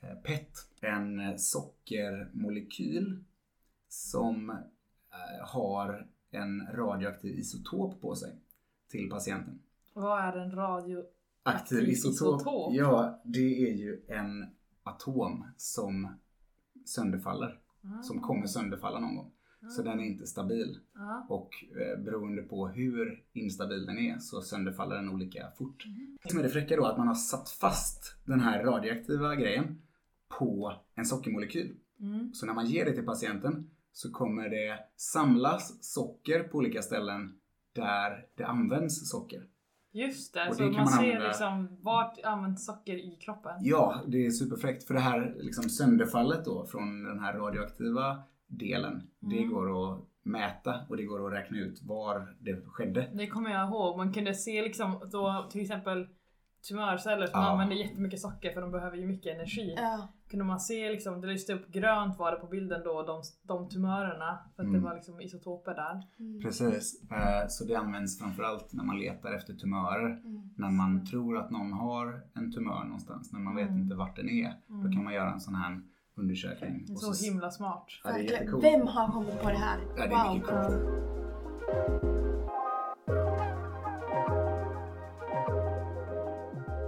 eh, 0.02 0.16
PET. 0.16 0.52
En 0.86 1.40
sockermolekyl 1.40 3.24
som 3.88 4.50
eh, 4.50 5.48
har 5.48 6.08
en 6.32 6.68
radioaktiv 6.74 7.40
isotop 7.40 8.02
på 8.02 8.16
sig 8.16 8.36
till 8.90 9.10
patienten. 9.10 9.60
Vad 9.94 10.20
är 10.20 10.38
en 10.38 10.52
radio... 10.52 11.04
Aktiv 11.44 11.78
Aktiv 11.78 11.90
isotop, 11.90 12.42
isotop? 12.42 12.74
ja 12.74 13.22
det 13.24 13.70
är 13.70 13.74
ju 13.74 14.02
en 14.08 14.46
atom 14.84 15.46
som 15.58 16.20
sönderfaller. 16.86 17.60
Ah. 17.84 18.02
Som 18.02 18.22
kommer 18.22 18.48
sönderfalla 18.48 19.00
någon 19.00 19.16
gång. 19.16 19.32
Så 19.70 19.82
den 19.82 20.00
är 20.00 20.04
inte 20.04 20.28
stabil. 20.28 20.80
Ja. 20.94 21.26
Och 21.30 21.50
eh, 21.82 22.04
beroende 22.04 22.42
på 22.42 22.68
hur 22.68 23.24
instabil 23.34 23.86
den 23.86 23.98
är 23.98 24.20
så 24.20 24.42
sönderfaller 24.42 24.96
den 24.96 25.10
olika 25.10 25.52
fort. 25.58 25.86
Mm. 25.86 26.18
Det 26.24 26.30
som 26.30 26.40
är 26.40 26.44
det 26.44 26.50
fräcka 26.50 26.76
då 26.76 26.86
att 26.86 26.98
man 26.98 27.08
har 27.08 27.16
satt 27.16 27.50
fast 27.50 28.16
den 28.26 28.40
här 28.40 28.64
radioaktiva 28.64 29.36
grejen 29.36 29.82
på 30.40 30.74
en 30.96 31.06
sockermolekyl. 31.06 31.76
Mm. 32.00 32.34
Så 32.34 32.46
när 32.46 32.54
man 32.54 32.66
ger 32.66 32.86
det 32.86 32.92
till 32.94 33.06
patienten 33.06 33.70
så 33.92 34.12
kommer 34.12 34.50
det 34.50 34.80
samlas 34.96 35.84
socker 35.94 36.44
på 36.44 36.58
olika 36.58 36.82
ställen 36.82 37.40
där 37.74 38.26
det 38.36 38.44
används 38.44 39.10
socker. 39.10 39.44
Just 39.92 40.34
det, 40.34 40.50
Och 40.50 40.56
så 40.56 40.62
det 40.64 40.66
man 40.68 40.76
kan 40.76 40.84
man 40.84 40.94
ser 40.94 41.00
använda- 41.04 41.28
liksom 41.28 41.78
vart 41.82 42.20
används 42.24 42.66
socker 42.66 42.96
i 42.96 43.18
kroppen? 43.22 43.52
Ja, 43.62 44.04
det 44.08 44.26
är 44.26 44.30
superfräckt. 44.32 44.84
För 44.84 44.94
det 44.94 45.00
här 45.00 45.36
liksom 45.40 45.70
sönderfallet 45.70 46.46
då 46.46 46.66
från 46.66 47.04
den 47.04 47.20
här 47.20 47.34
radioaktiva 47.34 48.24
delen, 48.48 49.08
det 49.20 49.38
Mm. 49.38 49.50
går 49.54 49.94
att 49.94 50.02
mäta 50.24 50.86
och 50.90 50.98
det 50.98 51.04
går 51.04 51.28
att 51.28 51.34
räkna 51.34 51.58
ut 51.58 51.82
var 51.84 52.36
det 52.40 52.62
skedde. 52.66 53.10
Det 53.14 53.28
kommer 53.28 53.50
jag 53.50 53.70
ihåg, 53.70 53.98
man 53.98 54.14
kunde 54.14 54.34
se 54.34 54.62
liksom 54.62 55.10
då 55.12 55.48
till 55.52 55.62
exempel 55.62 56.08
tumörceller 56.70 57.28
som 57.28 57.40
Ja. 57.42 57.48
använder 57.50 57.76
jättemycket 57.76 58.20
socker 58.22 58.54
för 58.54 58.62
de 58.62 58.72
behöver 58.72 58.98
ju 58.98 59.08
mycket 59.08 59.36
energi. 59.36 59.74
Ja. 59.78 60.08
Kunde 60.30 60.46
man 60.46 60.60
se 60.60 60.90
liksom, 60.90 61.22
det 61.22 61.28
lyste 61.28 61.54
upp 61.54 61.68
grönt 61.72 62.20
var 62.20 62.32
det 62.32 62.38
på 62.38 62.48
bilden 62.48 62.82
då, 62.84 63.04
de, 63.04 63.22
de 63.44 63.70
tumörerna. 63.70 64.40
För 64.56 64.64
att 64.64 64.68
Mm. 64.70 64.82
det 64.82 64.88
var 64.88 64.96
liksom 64.96 65.22
isotoper 65.22 65.74
där. 65.74 66.04
Mm. 66.20 66.42
Precis. 66.42 67.12
Eh, 67.12 67.48
Så 67.48 67.66
det 67.66 67.76
används 67.76 68.20
framförallt 68.20 68.74
när 68.74 68.84
man 68.84 69.00
letar 69.00 69.34
efter 69.34 69.54
tumörer. 69.54 70.06
Mm. 70.12 70.50
När 70.58 70.72
man 70.72 71.06
tror 71.06 71.38
att 71.38 71.52
någon 71.52 71.74
har 71.74 72.22
en 72.36 72.52
tumör 72.52 72.84
någonstans, 72.84 73.32
när 73.34 73.40
man 73.40 73.56
vet 73.56 73.70
Mm. 73.70 73.82
inte 73.82 73.96
vart 73.96 74.16
den 74.16 74.30
är. 74.30 74.54
Då 74.68 74.92
kan 74.92 75.04
man 75.04 75.14
göra 75.14 75.32
en 75.34 75.40
sån 75.40 75.56
här 75.56 75.82
undersökning. 76.18 76.86
Och 76.90 77.00
Så 77.00 77.26
himla 77.26 77.52
smart. 77.52 77.86
Ja. 78.04 78.12
Vem 78.62 78.88
har 78.88 79.12
kommit 79.12 79.42
på 79.42 79.50
det 79.50 79.58
här? 79.58 79.80
Ja, 79.98 80.08
det 80.08 80.16
är 80.16 80.36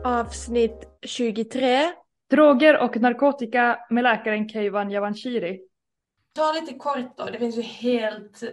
Avsnitt 0.04 0.84
23. 1.06 1.92
Droger 2.30 2.78
och 2.78 2.98
narkotika 2.98 3.80
med 3.90 4.04
läkaren 4.04 4.50
Keivan 4.50 4.92
Javanshiri. 4.92 5.60
Ta 6.36 6.52
lite 6.52 6.74
kort 6.74 7.18
då, 7.18 7.26
det 7.26 7.40
finns 7.40 7.58
ju 7.58 7.62
helt, 7.62 8.44
eh, 8.44 8.50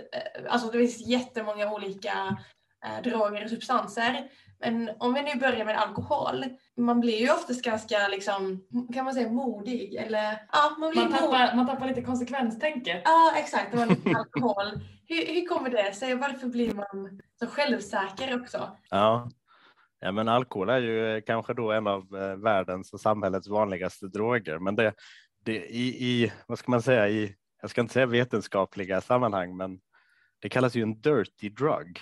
alltså 0.52 0.70
det 0.70 0.78
finns 0.78 1.06
jättemånga 1.06 1.72
olika 1.72 2.38
eh, 2.84 3.02
droger 3.02 3.44
och 3.44 3.50
substanser. 3.50 4.28
Men 4.60 4.90
om 4.98 5.14
vi 5.14 5.22
nu 5.22 5.40
börjar 5.40 5.64
med 5.64 5.78
alkohol, 5.78 6.44
man 6.76 7.00
blir 7.00 7.20
ju 7.20 7.30
oftast 7.30 7.62
ganska 7.64 8.08
liksom, 8.08 8.64
kan 8.94 9.04
man 9.04 9.14
säga 9.14 9.28
modig 9.28 9.94
eller 9.94 10.46
ja, 10.52 10.76
man 10.78 10.90
blir 10.90 11.02
Man 11.02 11.10
modig. 11.10 11.24
tappar, 11.24 11.56
man 11.56 11.66
tappar 11.66 11.88
lite 11.88 12.02
konsekvenstänket. 12.02 13.02
Ja, 13.04 13.32
exakt. 13.36 13.72
Det 13.72 13.76
var 13.78 13.86
lite 13.86 14.10
alkohol. 14.18 14.66
Hur, 15.08 15.26
hur 15.34 15.46
kommer 15.46 15.70
det 15.70 15.94
sig? 15.94 16.14
Varför 16.14 16.46
blir 16.46 16.74
man 16.74 17.20
så 17.38 17.46
självsäker 17.46 18.40
också? 18.42 18.76
Ja 18.90 19.28
ja, 20.04 20.12
men 20.12 20.28
alkohol 20.28 20.68
är 20.68 20.80
ju 20.80 21.16
eh, 21.16 21.22
kanske 21.26 21.54
då 21.54 21.72
en 21.72 21.86
av 21.86 22.16
eh, 22.16 22.36
världens 22.36 22.92
och 22.92 23.00
samhällets 23.00 23.48
vanligaste 23.48 24.06
droger. 24.06 24.58
Men 24.58 24.76
det, 24.76 24.94
det 25.44 25.66
i, 25.66 26.04
i, 26.04 26.32
vad 26.46 26.58
ska 26.58 26.70
man 26.70 26.82
säga, 26.82 27.08
i, 27.08 27.36
jag 27.60 27.70
ska 27.70 27.80
inte 27.80 27.94
säga 27.94 28.06
vetenskapliga 28.06 29.00
sammanhang, 29.00 29.56
men 29.56 29.80
det 30.38 30.48
kallas 30.48 30.74
ju 30.74 30.82
en 30.82 31.00
dirty 31.00 31.48
drug. 31.48 32.00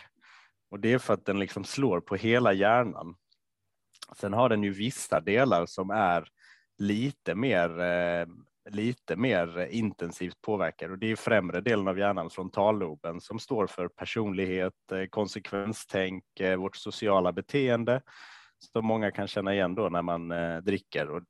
Och 0.70 0.80
det 0.80 0.92
är 0.92 0.98
för 0.98 1.14
att 1.14 1.26
den 1.26 1.38
liksom 1.38 1.64
slår 1.64 2.00
på 2.00 2.16
hela 2.16 2.52
hjärnan. 2.52 3.16
Sen 4.16 4.32
har 4.32 4.48
den 4.48 4.62
ju 4.62 4.72
vissa 4.72 5.20
delar 5.20 5.66
som 5.66 5.90
är 5.90 6.28
lite 6.78 7.34
mer, 7.34 7.80
eh, 7.80 8.26
lite 8.70 9.16
mer 9.16 9.68
intensivt 9.70 10.40
påverkade 10.40 10.92
och 10.92 10.98
det 10.98 11.10
är 11.10 11.16
främre 11.16 11.60
delen 11.60 11.88
av 11.88 11.98
hjärnan, 11.98 12.30
frontalloben, 12.30 13.20
som 13.20 13.38
står 13.38 13.66
för 13.66 13.88
personlighet, 13.88 14.92
eh, 14.92 15.06
konsekvenstänk, 15.06 16.40
eh, 16.40 16.56
vårt 16.56 16.76
sociala 16.76 17.32
beteende, 17.32 18.02
som 18.72 18.86
många 18.86 19.10
kan 19.10 19.28
känna 19.28 19.54
igen 19.54 19.74
då 19.74 19.88
när 19.88 20.02
man 20.02 20.32
eh, 20.32 20.58
dricker. 20.58 21.10
Och 21.10 21.22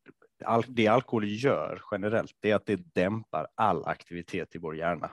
det 0.66 0.88
alkohol 0.88 1.24
gör 1.28 1.82
generellt, 1.90 2.36
det 2.40 2.50
är 2.50 2.54
att 2.54 2.66
det 2.66 2.94
dämpar 2.94 3.46
all 3.54 3.84
aktivitet 3.84 4.54
i 4.54 4.58
vår 4.58 4.76
hjärna. 4.76 5.10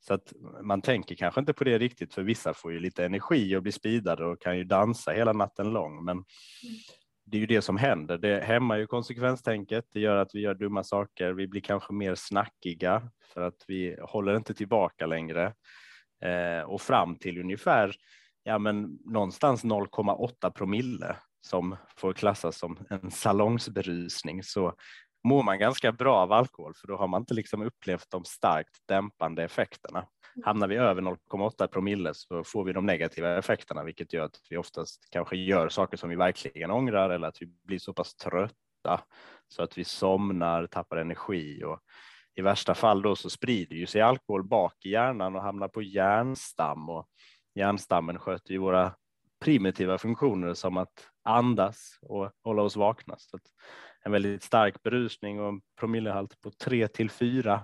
Så 0.00 0.14
att 0.14 0.32
man 0.62 0.82
tänker 0.82 1.14
kanske 1.14 1.40
inte 1.40 1.52
på 1.52 1.64
det 1.64 1.78
riktigt, 1.78 2.14
för 2.14 2.22
vissa 2.22 2.54
får 2.54 2.72
ju 2.72 2.80
lite 2.80 3.04
energi 3.04 3.56
och 3.56 3.62
blir 3.62 3.72
speedade 3.72 4.24
och 4.24 4.40
kan 4.40 4.58
ju 4.58 4.64
dansa 4.64 5.10
hela 5.10 5.32
natten 5.32 5.70
lång. 5.70 6.04
Men 6.04 6.16
mm 6.16 6.26
det 7.30 7.36
är 7.36 7.40
ju 7.40 7.46
det 7.46 7.62
som 7.62 7.76
händer. 7.76 8.18
Det 8.18 8.44
hämmar 8.44 8.76
ju 8.76 8.86
konsekvenstänket. 8.86 9.84
Det 9.92 10.00
gör 10.00 10.16
att 10.16 10.34
vi 10.34 10.40
gör 10.40 10.54
dumma 10.54 10.84
saker. 10.84 11.32
Vi 11.32 11.48
blir 11.48 11.60
kanske 11.60 11.92
mer 11.92 12.14
snackiga 12.14 13.10
för 13.34 13.40
att 13.40 13.64
vi 13.68 13.96
håller 14.02 14.36
inte 14.36 14.54
tillbaka 14.54 15.06
längre. 15.06 15.54
Eh, 16.24 16.62
och 16.66 16.80
fram 16.80 17.16
till 17.16 17.40
ungefär, 17.40 17.94
ja 18.42 18.58
men 18.58 18.98
någonstans 19.04 19.64
0,8 19.64 20.50
promille 20.50 21.16
som 21.40 21.76
får 21.96 22.12
klassas 22.12 22.58
som 22.58 22.78
en 22.90 23.10
salongsberusning 23.10 24.42
så 24.42 24.74
mår 25.24 25.42
man 25.42 25.58
ganska 25.58 25.92
bra 25.92 26.16
av 26.16 26.32
alkohol 26.32 26.74
för 26.74 26.88
då 26.88 26.96
har 26.96 27.08
man 27.08 27.22
inte 27.22 27.34
liksom 27.34 27.62
upplevt 27.62 28.10
de 28.10 28.24
starkt 28.24 28.78
dämpande 28.88 29.44
effekterna. 29.44 30.06
Hamnar 30.44 30.68
vi 30.68 30.76
över 30.76 31.02
0,8 31.02 31.66
promille 31.66 32.14
så 32.14 32.44
får 32.44 32.64
vi 32.64 32.72
de 32.72 32.86
negativa 32.86 33.38
effekterna, 33.38 33.84
vilket 33.84 34.12
gör 34.12 34.24
att 34.24 34.40
vi 34.50 34.56
oftast 34.56 35.08
kanske 35.10 35.36
gör 35.36 35.68
saker 35.68 35.96
som 35.96 36.10
vi 36.10 36.16
verkligen 36.16 36.70
ångrar 36.70 37.10
eller 37.10 37.28
att 37.28 37.42
vi 37.42 37.46
blir 37.64 37.78
så 37.78 37.92
pass 37.92 38.14
trötta 38.14 39.00
så 39.48 39.62
att 39.62 39.78
vi 39.78 39.84
somnar, 39.84 40.66
tappar 40.66 40.96
energi 40.96 41.64
och 41.64 41.80
i 42.34 42.42
värsta 42.42 42.74
fall 42.74 43.02
då 43.02 43.16
så 43.16 43.30
sprider 43.30 43.76
ju 43.76 43.86
sig 43.86 44.00
alkohol 44.00 44.44
bak 44.44 44.74
i 44.84 44.90
hjärnan 44.90 45.36
och 45.36 45.42
hamnar 45.42 45.68
på 45.68 45.82
hjärnstam 45.82 46.88
och 46.88 47.08
hjärnstammen 47.54 48.18
sköter 48.18 48.52
ju 48.52 48.58
våra 48.58 48.94
primitiva 49.40 49.98
funktioner 49.98 50.54
som 50.54 50.76
att 50.76 51.08
andas 51.24 51.98
och 52.02 52.30
hålla 52.44 52.62
oss 52.62 52.76
vakna. 52.76 53.14
Så 53.18 53.36
att 53.36 53.42
en 54.04 54.12
väldigt 54.12 54.42
stark 54.42 54.82
berusning 54.82 55.40
och 55.40 55.48
en 55.48 55.60
promillehalt 55.80 56.40
på 56.40 56.50
3 56.50 56.88
till 56.88 57.10
4 57.10 57.54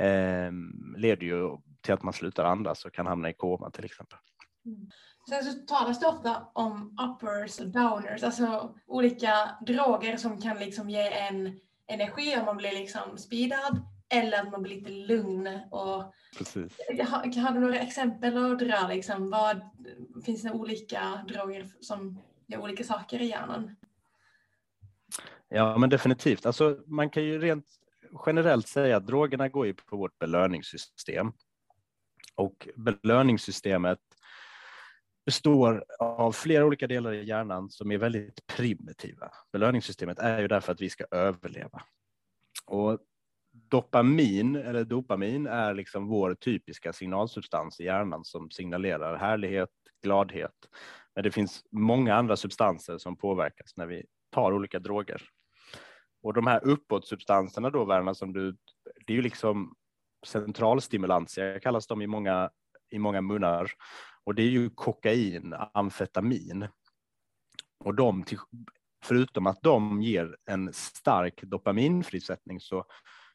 eh, 0.00 0.52
leder 0.96 1.26
ju 1.26 1.56
till 1.80 1.94
att 1.94 2.02
man 2.02 2.12
slutar 2.12 2.44
andas 2.44 2.84
och 2.84 2.92
kan 2.92 3.06
hamna 3.06 3.30
i 3.30 3.32
koma 3.32 3.70
till 3.70 3.84
exempel. 3.84 4.18
Sen 5.28 5.44
så 5.44 5.52
talas 5.52 6.00
det 6.00 6.06
ofta 6.06 6.46
om 6.52 6.96
uppers 7.00 7.60
och 7.60 7.68
downers, 7.68 8.22
alltså 8.22 8.74
olika 8.86 9.50
droger 9.66 10.16
som 10.16 10.40
kan 10.40 10.58
liksom 10.58 10.90
ge 10.90 11.12
en 11.12 11.60
energi 11.86 12.36
om 12.38 12.44
man 12.44 12.56
blir 12.56 12.72
liksom 12.72 13.18
speedad 13.18 13.82
eller 14.08 14.40
att 14.40 14.50
man 14.50 14.62
blir 14.62 14.76
lite 14.76 14.90
lugn. 14.90 15.60
Och 15.70 16.14
Precis. 16.38 16.76
har, 17.08 17.40
har 17.42 17.52
du 17.52 17.60
några 17.60 17.78
exempel 17.78 18.52
att 18.52 18.58
dra? 18.58 18.88
Liksom, 18.88 19.30
vad, 19.30 19.60
finns 20.24 20.42
det 20.42 20.50
olika 20.50 21.24
droger 21.28 21.68
som 21.80 22.22
gör 22.46 22.60
olika 22.60 22.84
saker 22.84 23.22
i 23.22 23.26
hjärnan? 23.26 23.76
Ja, 25.48 25.78
men 25.78 25.90
definitivt. 25.90 26.46
Alltså, 26.46 26.78
man 26.86 27.10
kan 27.10 27.24
ju 27.24 27.38
rent 27.38 27.66
generellt 28.26 28.68
säga 28.68 28.96
att 28.96 29.06
drogerna 29.06 29.48
går 29.48 29.66
ju 29.66 29.74
på 29.74 29.96
vårt 29.96 30.18
belöningssystem. 30.18 31.32
Och 32.38 32.68
belöningssystemet 32.76 33.98
består 35.26 35.84
av 35.98 36.32
flera 36.32 36.64
olika 36.64 36.86
delar 36.86 37.12
i 37.12 37.24
hjärnan 37.24 37.70
som 37.70 37.92
är 37.92 37.98
väldigt 37.98 38.46
primitiva. 38.46 39.30
Belöningssystemet 39.52 40.18
är 40.18 40.40
ju 40.40 40.48
därför 40.48 40.72
att 40.72 40.80
vi 40.80 40.90
ska 40.90 41.04
överleva. 41.10 41.82
Och 42.66 42.98
dopamin 43.52 44.56
eller 44.56 44.84
dopamin 44.84 45.46
är 45.46 45.74
liksom 45.74 46.06
vår 46.06 46.34
typiska 46.34 46.92
signalsubstans 46.92 47.80
i 47.80 47.84
hjärnan 47.84 48.24
som 48.24 48.50
signalerar 48.50 49.16
härlighet, 49.16 49.70
gladhet. 50.02 50.68
Men 51.14 51.24
det 51.24 51.30
finns 51.30 51.64
många 51.70 52.14
andra 52.14 52.36
substanser 52.36 52.98
som 52.98 53.16
påverkas 53.16 53.76
när 53.76 53.86
vi 53.86 54.04
tar 54.30 54.52
olika 54.52 54.78
droger. 54.78 55.22
Och 56.22 56.34
de 56.34 56.46
här 56.46 56.64
uppåtsubstanserna 56.64 57.70
då, 57.70 57.84
Verna, 57.84 58.14
som 58.14 58.32
du, 58.32 58.56
det 59.06 59.12
är 59.12 59.16
ju 59.16 59.22
liksom 59.22 59.74
centralstimulantia 60.28 61.60
kallas 61.60 61.86
de 61.86 62.02
i 62.02 62.06
många, 62.06 62.50
i 62.90 62.98
många 62.98 63.20
munnar. 63.20 63.70
Och 64.24 64.34
det 64.34 64.42
är 64.42 64.50
ju 64.50 64.70
kokain, 64.70 65.54
amfetamin. 65.74 66.68
Och 67.84 67.94
de, 67.94 68.24
förutom 69.04 69.46
att 69.46 69.62
de 69.62 70.02
ger 70.02 70.36
en 70.50 70.72
stark 70.72 71.42
dopaminfrisättning 71.42 72.60
så 72.60 72.84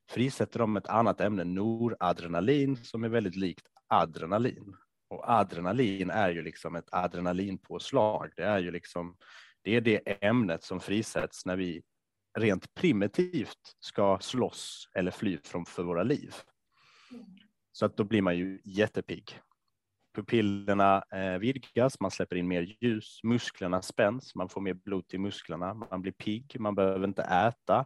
frisätter 0.09 0.59
de 0.59 0.77
ett 0.77 0.87
annat 0.87 1.21
ämne, 1.21 1.43
noradrenalin, 1.43 2.75
som 2.75 3.03
är 3.03 3.09
väldigt 3.09 3.35
likt 3.35 3.67
adrenalin. 3.87 4.75
Och 5.09 5.29
adrenalin 5.29 6.09
är 6.09 6.29
ju 6.29 6.41
liksom 6.41 6.75
ett 6.75 6.87
adrenalinpåslag. 6.91 8.31
Det 8.35 8.43
är 8.43 8.59
ju 8.59 8.71
liksom 8.71 9.17
det 9.63 9.75
är 9.75 9.81
det 9.81 10.23
ämnet 10.25 10.63
som 10.63 10.79
frisätts 10.79 11.45
när 11.45 11.55
vi 11.55 11.83
rent 12.39 12.73
primitivt 12.73 13.75
ska 13.79 14.17
slåss 14.21 14.89
eller 14.93 15.11
fly 15.11 15.37
från 15.43 15.65
för 15.65 15.83
våra 15.83 16.03
liv. 16.03 16.35
Så 17.71 17.85
att 17.85 17.97
då 17.97 18.03
blir 18.03 18.21
man 18.21 18.37
ju 18.37 18.61
jättepigg. 18.63 19.39
Pupillerna 20.15 21.03
eh, 21.13 21.37
vidgas, 21.37 21.99
man 21.99 22.11
släpper 22.11 22.35
in 22.35 22.47
mer 22.47 22.75
ljus, 22.79 23.19
musklerna 23.23 23.81
spänns, 23.81 24.35
man 24.35 24.49
får 24.49 24.61
mer 24.61 24.73
blod 24.73 25.07
till 25.07 25.19
musklerna, 25.19 25.73
man 25.73 26.01
blir 26.01 26.11
pigg, 26.11 26.55
man 26.59 26.75
behöver 26.75 27.07
inte 27.07 27.23
äta. 27.23 27.85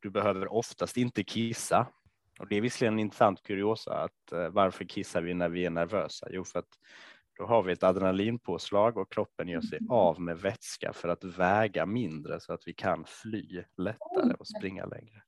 Du 0.00 0.10
behöver 0.10 0.52
oftast 0.52 0.96
inte 0.96 1.24
kissa. 1.24 1.86
Och 2.38 2.48
det 2.48 2.56
är 2.56 2.60
visserligen 2.60 2.94
en 2.94 3.00
intressant 3.00 3.42
kuriosa 3.42 3.94
att 3.94 4.32
eh, 4.32 4.48
varför 4.48 4.84
kissar 4.84 5.22
vi 5.22 5.34
när 5.34 5.48
vi 5.48 5.66
är 5.66 5.70
nervösa? 5.70 6.26
Jo, 6.30 6.44
för 6.44 6.58
att 6.58 6.68
då 7.38 7.46
har 7.46 7.62
vi 7.62 7.72
ett 7.72 7.82
adrenalinpåslag 7.82 8.96
och 8.96 9.12
kroppen 9.12 9.48
gör 9.48 9.60
sig 9.60 9.78
av 9.88 10.20
med 10.20 10.38
vätska 10.38 10.92
för 10.92 11.08
att 11.08 11.24
väga 11.24 11.86
mindre 11.86 12.40
så 12.40 12.52
att 12.52 12.62
vi 12.66 12.74
kan 12.74 13.04
fly 13.04 13.62
lättare 13.76 14.34
och 14.38 14.46
springa 14.46 14.86
längre. 14.86 15.22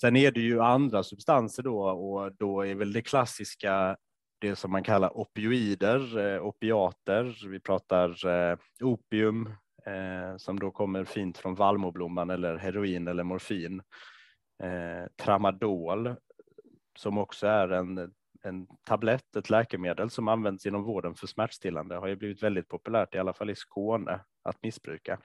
Sen 0.00 0.16
är 0.16 0.30
det 0.30 0.40
ju 0.40 0.60
andra 0.60 1.02
substanser 1.02 1.62
då 1.62 1.82
och 1.82 2.32
då 2.32 2.66
är 2.66 2.74
väl 2.74 2.92
det 2.92 3.02
klassiska 3.02 3.96
det 4.38 4.56
som 4.56 4.70
man 4.70 4.82
kallar 4.82 5.16
opioider, 5.16 6.18
eh, 6.18 6.42
opiater. 6.46 7.48
Vi 7.48 7.60
pratar 7.60 8.26
eh, 8.26 8.58
opium 8.80 9.46
eh, 9.86 10.36
som 10.36 10.58
då 10.58 10.70
kommer 10.70 11.04
fint 11.04 11.38
från 11.38 11.54
vallmoblomman 11.54 12.30
eller 12.30 12.56
heroin 12.56 13.08
eller 13.08 13.22
morfin. 13.22 13.82
Tramadol 15.22 16.14
som 16.98 17.18
också 17.18 17.46
är 17.46 17.68
en, 17.68 18.12
en 18.42 18.66
tablett, 18.86 19.36
ett 19.36 19.50
läkemedel 19.50 20.10
som 20.10 20.28
används 20.28 20.66
inom 20.66 20.82
vården 20.82 21.14
för 21.14 21.26
smärtstillande 21.26 21.96
har 21.96 22.06
ju 22.06 22.16
blivit 22.16 22.42
väldigt 22.42 22.68
populärt, 22.68 23.14
i 23.14 23.18
alla 23.18 23.32
fall 23.32 23.50
i 23.50 23.54
Skåne, 23.54 24.20
att 24.42 24.62
missbruka. 24.62 25.18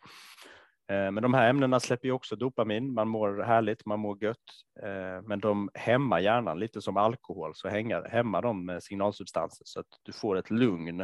Eh, 0.91 1.11
men 1.11 1.23
de 1.23 1.33
här 1.33 1.49
ämnena 1.49 1.79
släpper 1.79 2.07
ju 2.07 2.11
också 2.11 2.35
dopamin, 2.35 2.93
man 2.93 3.07
mår 3.07 3.43
härligt, 3.43 3.85
man 3.85 3.99
mår 3.99 4.23
gött, 4.23 4.37
eh, 4.83 5.21
men 5.23 5.39
de 5.39 5.69
hämmar 5.73 6.19
hjärnan. 6.19 6.59
Lite 6.59 6.81
som 6.81 6.97
alkohol, 6.97 7.51
så 7.55 7.67
hämmar 7.67 8.41
de 8.41 8.79
signalsubstanser 8.81 9.63
så 9.65 9.79
att 9.79 9.87
du 10.03 10.11
får 10.11 10.37
ett 10.37 10.49
lugn. 10.49 11.01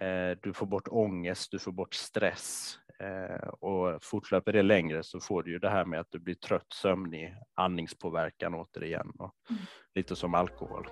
Eh, 0.00 0.30
du 0.42 0.52
får 0.52 0.66
bort 0.66 0.88
ångest, 0.88 1.50
du 1.50 1.58
får 1.58 1.72
bort 1.72 1.94
stress. 1.94 2.76
Och 3.60 4.04
fortlöper 4.04 4.52
det 4.52 4.62
längre 4.62 5.02
så 5.02 5.20
får 5.20 5.42
du 5.42 5.50
ju 5.50 5.58
det 5.58 5.70
här 5.70 5.84
med 5.84 6.00
att 6.00 6.10
du 6.10 6.18
blir 6.18 6.34
trött, 6.34 6.72
sömnig, 6.72 7.34
andningspåverkan 7.54 8.54
återigen 8.54 9.10
och 9.18 9.34
mm. 9.50 9.62
lite 9.94 10.16
som 10.16 10.34
alkohol. 10.34 10.86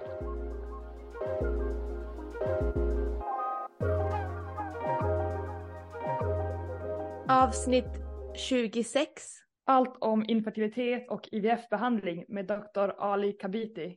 Avsnitt 7.28 8.07
26. 8.38 9.22
Allt 9.66 9.96
om 10.00 10.24
infertilitet 10.28 11.10
och 11.10 11.28
IVF-behandling 11.32 12.24
med 12.28 12.46
Dr. 12.46 12.88
Ali 12.98 13.32
Kabiti. 13.32 13.96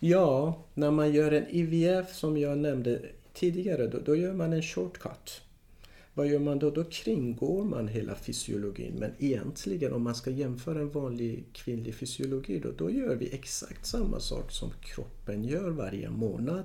Ja, 0.00 0.62
när 0.74 0.90
man 0.90 1.12
gör 1.12 1.32
en 1.32 1.46
IVF 1.48 2.14
som 2.14 2.36
jag 2.36 2.58
nämnde 2.58 3.02
tidigare 3.32 3.86
då, 3.86 3.98
då 3.98 4.16
gör 4.16 4.32
man 4.32 4.52
en 4.52 4.62
shortcut. 4.62 5.42
Vad 6.14 6.26
gör 6.26 6.38
man 6.38 6.58
då? 6.58 6.70
Då 6.70 6.84
kringgår 6.84 7.64
man 7.64 7.88
hela 7.88 8.14
fysiologin. 8.14 8.94
Men 8.98 9.10
egentligen 9.18 9.92
om 9.92 10.02
man 10.02 10.14
ska 10.14 10.30
jämföra 10.30 10.78
en 10.78 10.90
vanlig 10.90 11.44
kvinnlig 11.52 11.94
fysiologi 11.94 12.58
då, 12.58 12.70
då 12.70 12.90
gör 12.90 13.16
vi 13.16 13.34
exakt 13.34 13.86
samma 13.86 14.20
sak 14.20 14.50
som 14.50 14.70
kroppen 14.80 15.44
gör 15.44 15.70
varje 15.70 16.10
månad. 16.10 16.64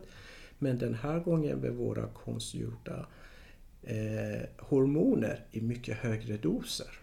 Men 0.59 0.77
den 0.77 0.93
här 0.93 1.19
gången 1.19 1.59
med 1.59 1.71
våra 1.71 2.07
konstgjorda 2.07 3.05
eh, 3.85 4.41
hormoner 4.57 5.45
i 5.51 5.61
mycket 5.61 5.97
högre 5.97 6.37
doser. 6.37 6.99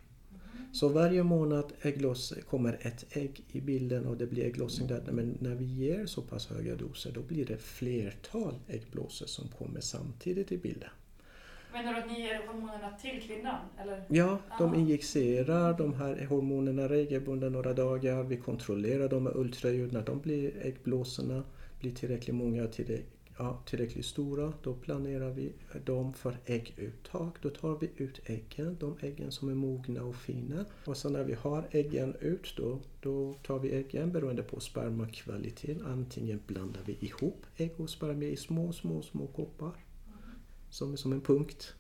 Så 0.73 0.89
varje 0.89 1.23
månad 1.23 1.73
äggloss, 1.83 2.35
kommer 2.51 2.79
ett 2.81 3.17
ägg 3.17 3.45
i 3.49 3.61
bilden 3.61 4.07
och 4.07 4.17
det 4.17 4.27
blir 4.27 4.45
ägglossning 4.45 4.89
där. 4.89 5.03
Men 5.13 5.39
när 5.41 5.55
vi 5.55 5.65
ger 5.65 6.07
så 6.07 6.23
pass 6.23 6.47
höga 6.47 6.77
doser 6.77 7.13
då 7.13 7.21
blir 7.21 7.47
det 7.47 7.57
flertal 7.57 8.55
äggblåsor 8.69 9.27
som 9.27 9.49
kommer 9.49 9.81
samtidigt 9.81 10.53
i 10.53 10.59
bilden. 10.59 10.91
Menar 11.73 11.93
du 11.93 11.99
att 11.99 12.07
ni 12.07 12.21
ger 12.21 12.47
hormonerna 12.47 12.91
till 13.03 13.23
kvinnan? 13.23 13.59
Eller? 13.79 14.05
Ja, 14.09 14.39
de 14.59 14.75
injicerar 14.75 15.79
de 15.79 15.95
här 15.95 16.27
hormonerna 16.27 16.89
regelbundet 16.89 17.53
några 17.53 17.73
dagar. 17.73 18.23
Vi 18.23 18.37
kontrollerar 18.37 19.09
dem 19.09 19.25
med 19.25 19.37
ultraljud. 19.37 19.93
När 19.93 20.03
de 20.03 20.21
blir 20.21 20.67
äggblåsorna 20.67 21.43
blir 21.81 21.95
tillräckligt 21.95 22.37
många 22.37 22.67
till 22.67 22.87
det 22.87 23.01
ja, 23.43 23.63
tillräckligt 23.67 24.07
stora, 24.07 24.53
då 24.63 24.75
planerar 24.75 25.31
vi 25.31 25.53
dem 25.85 26.15
för 26.15 26.39
ägguttag. 26.45 27.37
Då 27.43 27.51
tar 27.51 27.79
vi 27.81 27.91
ut 27.97 28.21
äggen, 28.25 28.77
de 28.81 28.97
äggen 29.01 29.33
som 29.33 29.49
är 29.49 29.55
mogna 29.55 30.03
och 30.03 30.17
fina. 30.17 30.65
Och 30.85 30.97
sen 30.97 31.13
när 31.13 31.25
vi 31.25 31.35
har 31.35 31.69
äggen 31.71 32.15
ut 32.21 32.55
då, 32.57 32.81
då 33.01 33.35
tar 33.35 33.59
vi 33.59 33.73
äggen 33.73 34.13
beroende 34.13 34.43
på 34.43 34.61
spermakvaliteten. 34.61 35.87
Antingen 35.87 36.41
blandar 36.47 36.81
vi 36.87 36.97
ihop 37.01 37.47
ägg 37.57 37.81
och 37.81 37.91
spermier 37.91 38.31
i 38.31 38.37
små, 38.37 38.73
små, 38.73 39.03
små 39.03 39.27
koppar. 39.27 39.73
Som 40.71 40.93
är 40.93 40.97
som 40.97 41.13
en 41.13 41.21
punkt. 41.21 41.75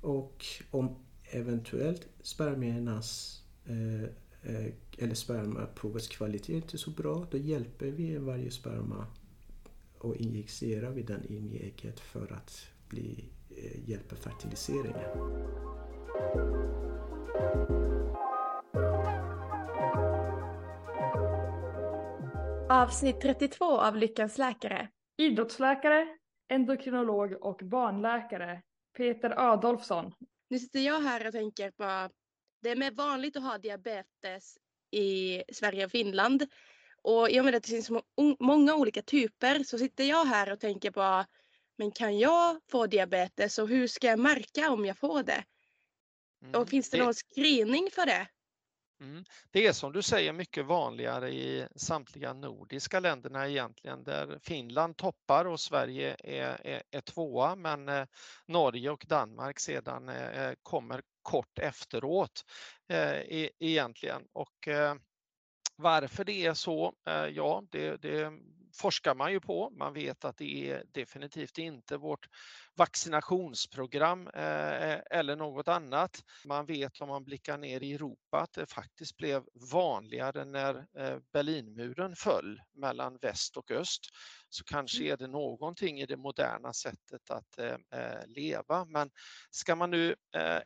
Och 0.00 0.46
om 0.70 0.96
eventuellt 1.30 2.08
spermiernas 2.22 3.40
eh, 3.66 4.02
eh 4.42 4.72
eller 4.98 5.14
spermaprovets 5.14 6.08
kvalitet 6.08 6.56
inte 6.56 6.76
är 6.76 6.78
så 6.78 6.90
bra, 6.90 7.26
då 7.30 7.38
hjälper 7.38 7.86
vi 7.86 8.16
varje 8.16 8.50
sperma 8.50 9.06
och 10.04 10.16
injicerar 10.16 10.90
vi 10.90 11.02
den 11.02 11.32
in 11.32 11.52
i 11.52 11.56
ägget 11.56 12.00
för 12.00 12.32
att 12.32 12.68
bli, 12.88 13.24
eh, 13.50 13.88
hjälpa 13.88 14.16
fertiliseringen. 14.16 15.10
Avsnitt 22.68 23.20
32 23.20 23.80
av 23.80 23.96
Lyckans 23.96 24.38
läkare. 24.38 24.88
Idrottsläkare, 25.16 26.06
endokrinolog 26.48 27.32
och 27.40 27.60
barnläkare 27.64 28.62
Peter 28.96 29.52
Adolfsson. 29.52 30.12
Nu 30.50 30.58
sitter 30.58 30.80
jag 30.80 31.00
här 31.00 31.26
och 31.26 31.32
tänker 31.32 31.70
på, 31.70 32.14
det 32.62 32.70
är 32.70 32.76
mer 32.76 32.90
vanligt 32.90 33.36
att 33.36 33.42
ha 33.42 33.58
diabetes 33.58 34.56
i 34.90 35.42
Sverige 35.52 35.84
och 35.84 35.90
Finland. 35.90 36.46
Och 37.04 37.30
i 37.30 37.40
och 37.40 37.44
med 37.44 37.54
att 37.54 37.62
det 37.62 37.68
finns 37.68 37.90
många 38.40 38.74
olika 38.74 39.02
typer 39.02 39.64
så 39.64 39.78
sitter 39.78 40.04
jag 40.04 40.24
här 40.24 40.52
och 40.52 40.60
tänker 40.60 40.90
på 40.90 41.24
men 41.78 41.90
kan 41.90 42.18
jag 42.18 42.60
få 42.70 42.86
diabetes 42.86 43.58
och 43.58 43.68
hur 43.68 43.86
ska 43.86 44.06
jag 44.06 44.18
märka 44.18 44.70
om 44.70 44.84
jag 44.84 44.98
får 44.98 45.22
det? 45.22 45.44
Mm, 46.42 46.60
och 46.60 46.68
finns 46.68 46.90
det, 46.90 46.98
det 46.98 47.04
någon 47.04 47.14
screening 47.14 47.88
för 47.92 48.06
det? 48.06 48.28
Mm. 49.00 49.24
Det 49.50 49.66
är 49.66 49.72
som 49.72 49.92
du 49.92 50.02
säger 50.02 50.32
mycket 50.32 50.66
vanligare 50.66 51.30
i 51.30 51.66
samtliga 51.76 52.32
nordiska 52.32 53.00
länderna 53.00 53.48
egentligen 53.48 54.04
där 54.04 54.38
Finland 54.42 54.96
toppar 54.96 55.44
och 55.44 55.60
Sverige 55.60 56.16
är, 56.18 56.66
är, 56.66 56.82
är 56.90 57.00
tvåa 57.00 57.56
men 57.56 57.88
eh, 57.88 58.06
Norge 58.46 58.90
och 58.90 59.04
Danmark 59.08 59.60
sedan 59.60 60.08
eh, 60.08 60.52
kommer 60.62 61.02
kort 61.22 61.58
efteråt 61.58 62.44
eh, 62.88 63.18
e 63.18 63.50
egentligen. 63.58 64.22
Och, 64.32 64.68
eh, 64.68 64.94
varför 65.76 66.24
det 66.24 66.46
är 66.46 66.54
så, 66.54 66.92
eh, 67.06 67.26
ja 67.26 67.62
det, 67.70 68.02
det 68.02 68.32
forskar 68.74 69.14
man 69.14 69.32
ju 69.32 69.40
på. 69.40 69.70
Man 69.70 69.92
vet 69.92 70.24
att 70.24 70.36
det 70.36 70.70
är 70.70 70.84
definitivt 70.92 71.58
inte 71.58 71.96
vårt 71.96 72.28
vaccinationsprogram 72.76 74.28
eh, 74.28 74.98
eller 75.10 75.36
något 75.36 75.68
annat. 75.68 76.24
Man 76.44 76.66
vet 76.66 77.00
om 77.00 77.08
man 77.08 77.24
blickar 77.24 77.58
ner 77.58 77.82
i 77.82 77.94
Europa 77.94 78.40
att 78.40 78.52
det 78.52 78.66
faktiskt 78.66 79.16
blev 79.16 79.44
vanligare 79.72 80.44
när 80.44 80.86
eh, 80.98 81.18
Berlinmuren 81.32 82.16
föll 82.16 82.60
mellan 82.74 83.18
väst 83.22 83.56
och 83.56 83.70
öst. 83.70 84.00
Så 84.48 84.64
kanske 84.64 84.98
mm. 84.98 85.12
är 85.12 85.16
det 85.16 85.26
någonting 85.26 86.00
i 86.00 86.06
det 86.06 86.16
moderna 86.16 86.72
sättet 86.72 87.30
att 87.30 87.58
eh, 87.58 87.76
leva. 88.26 88.84
Men 88.84 89.10
ska 89.50 89.76
man 89.76 89.90
nu 89.90 90.14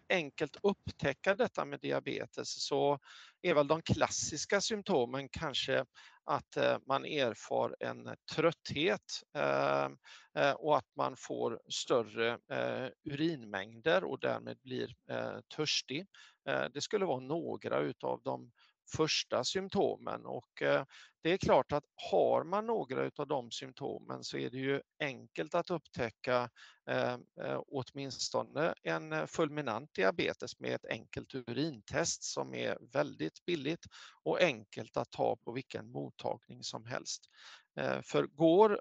enkelt 0.09 0.57
upptäcka 0.63 1.35
detta 1.35 1.65
med 1.65 1.81
diabetes 1.81 2.67
så 2.67 2.99
är 3.43 3.55
väl 3.55 3.69
de 3.69 3.83
klassiska 3.83 4.61
symptomen 4.61 5.29
kanske 5.29 5.85
att 6.29 6.57
eh, 6.57 6.79
man 6.87 7.05
erfar 7.05 7.77
en 7.81 8.17
trötthet 8.35 9.23
ehm, 9.35 9.97
eh, 10.35 10.53
och 10.53 10.77
att 10.77 10.97
man 10.97 11.15
får 11.17 11.61
större 11.69 12.39
eh, 12.53 12.91
urinmängder 13.05 14.05
och 14.05 14.21
därmed 14.21 14.59
blir 14.63 14.95
törstig. 15.57 16.07
Det 16.73 16.81
skulle 16.81 17.05
vara 17.05 17.21
några 17.21 17.79
utav 17.79 18.21
de 18.25 18.51
första 18.97 19.45
symptomen 19.45 20.27
och 20.27 20.63
eh, 20.63 20.85
det 21.23 21.33
är 21.33 21.37
klart 21.37 21.73
att 21.73 21.85
har 22.11 22.45
man 22.45 22.67
några 22.67 23.11
av 23.17 23.27
de 23.27 23.51
symptomen 23.51 24.25
så 24.25 24.39
är 24.39 24.51
det 24.51 24.59
ju 24.59 24.81
enkelt 25.01 25.55
att 25.55 25.71
upptäcka 25.71 26.51
eh, 26.91 27.13
eh, 27.13 27.61
åtminstone 27.67 28.75
en 28.83 29.29
fulminant 29.29 29.95
diabetes 29.95 30.61
med 30.61 30.75
ett 30.75 30.85
enkelt 30.85 31.35
urintest 31.35 32.25
som 32.25 32.55
är 32.55 32.79
väldigt 32.93 33.45
billigt 33.45 33.87
och 34.23 34.41
enkelt 34.41 34.97
att 34.97 35.11
ta 35.11 35.37
på 35.37 35.53
vilken 35.53 35.91
mottagning 35.91 36.63
som 36.63 36.85
helst. 36.85 37.23
För 38.03 38.27
går 38.27 38.81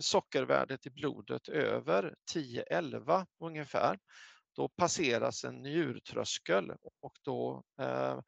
sockervärdet 0.00 0.86
i 0.86 0.90
blodet 0.90 1.48
över 1.48 2.14
10-11 2.34 3.26
ungefär 3.40 3.98
då 4.56 4.68
passeras 4.68 5.44
en 5.44 5.62
njurtröskel 5.62 6.72
och 7.00 7.18
då 7.22 7.62
eh, 7.80 8.20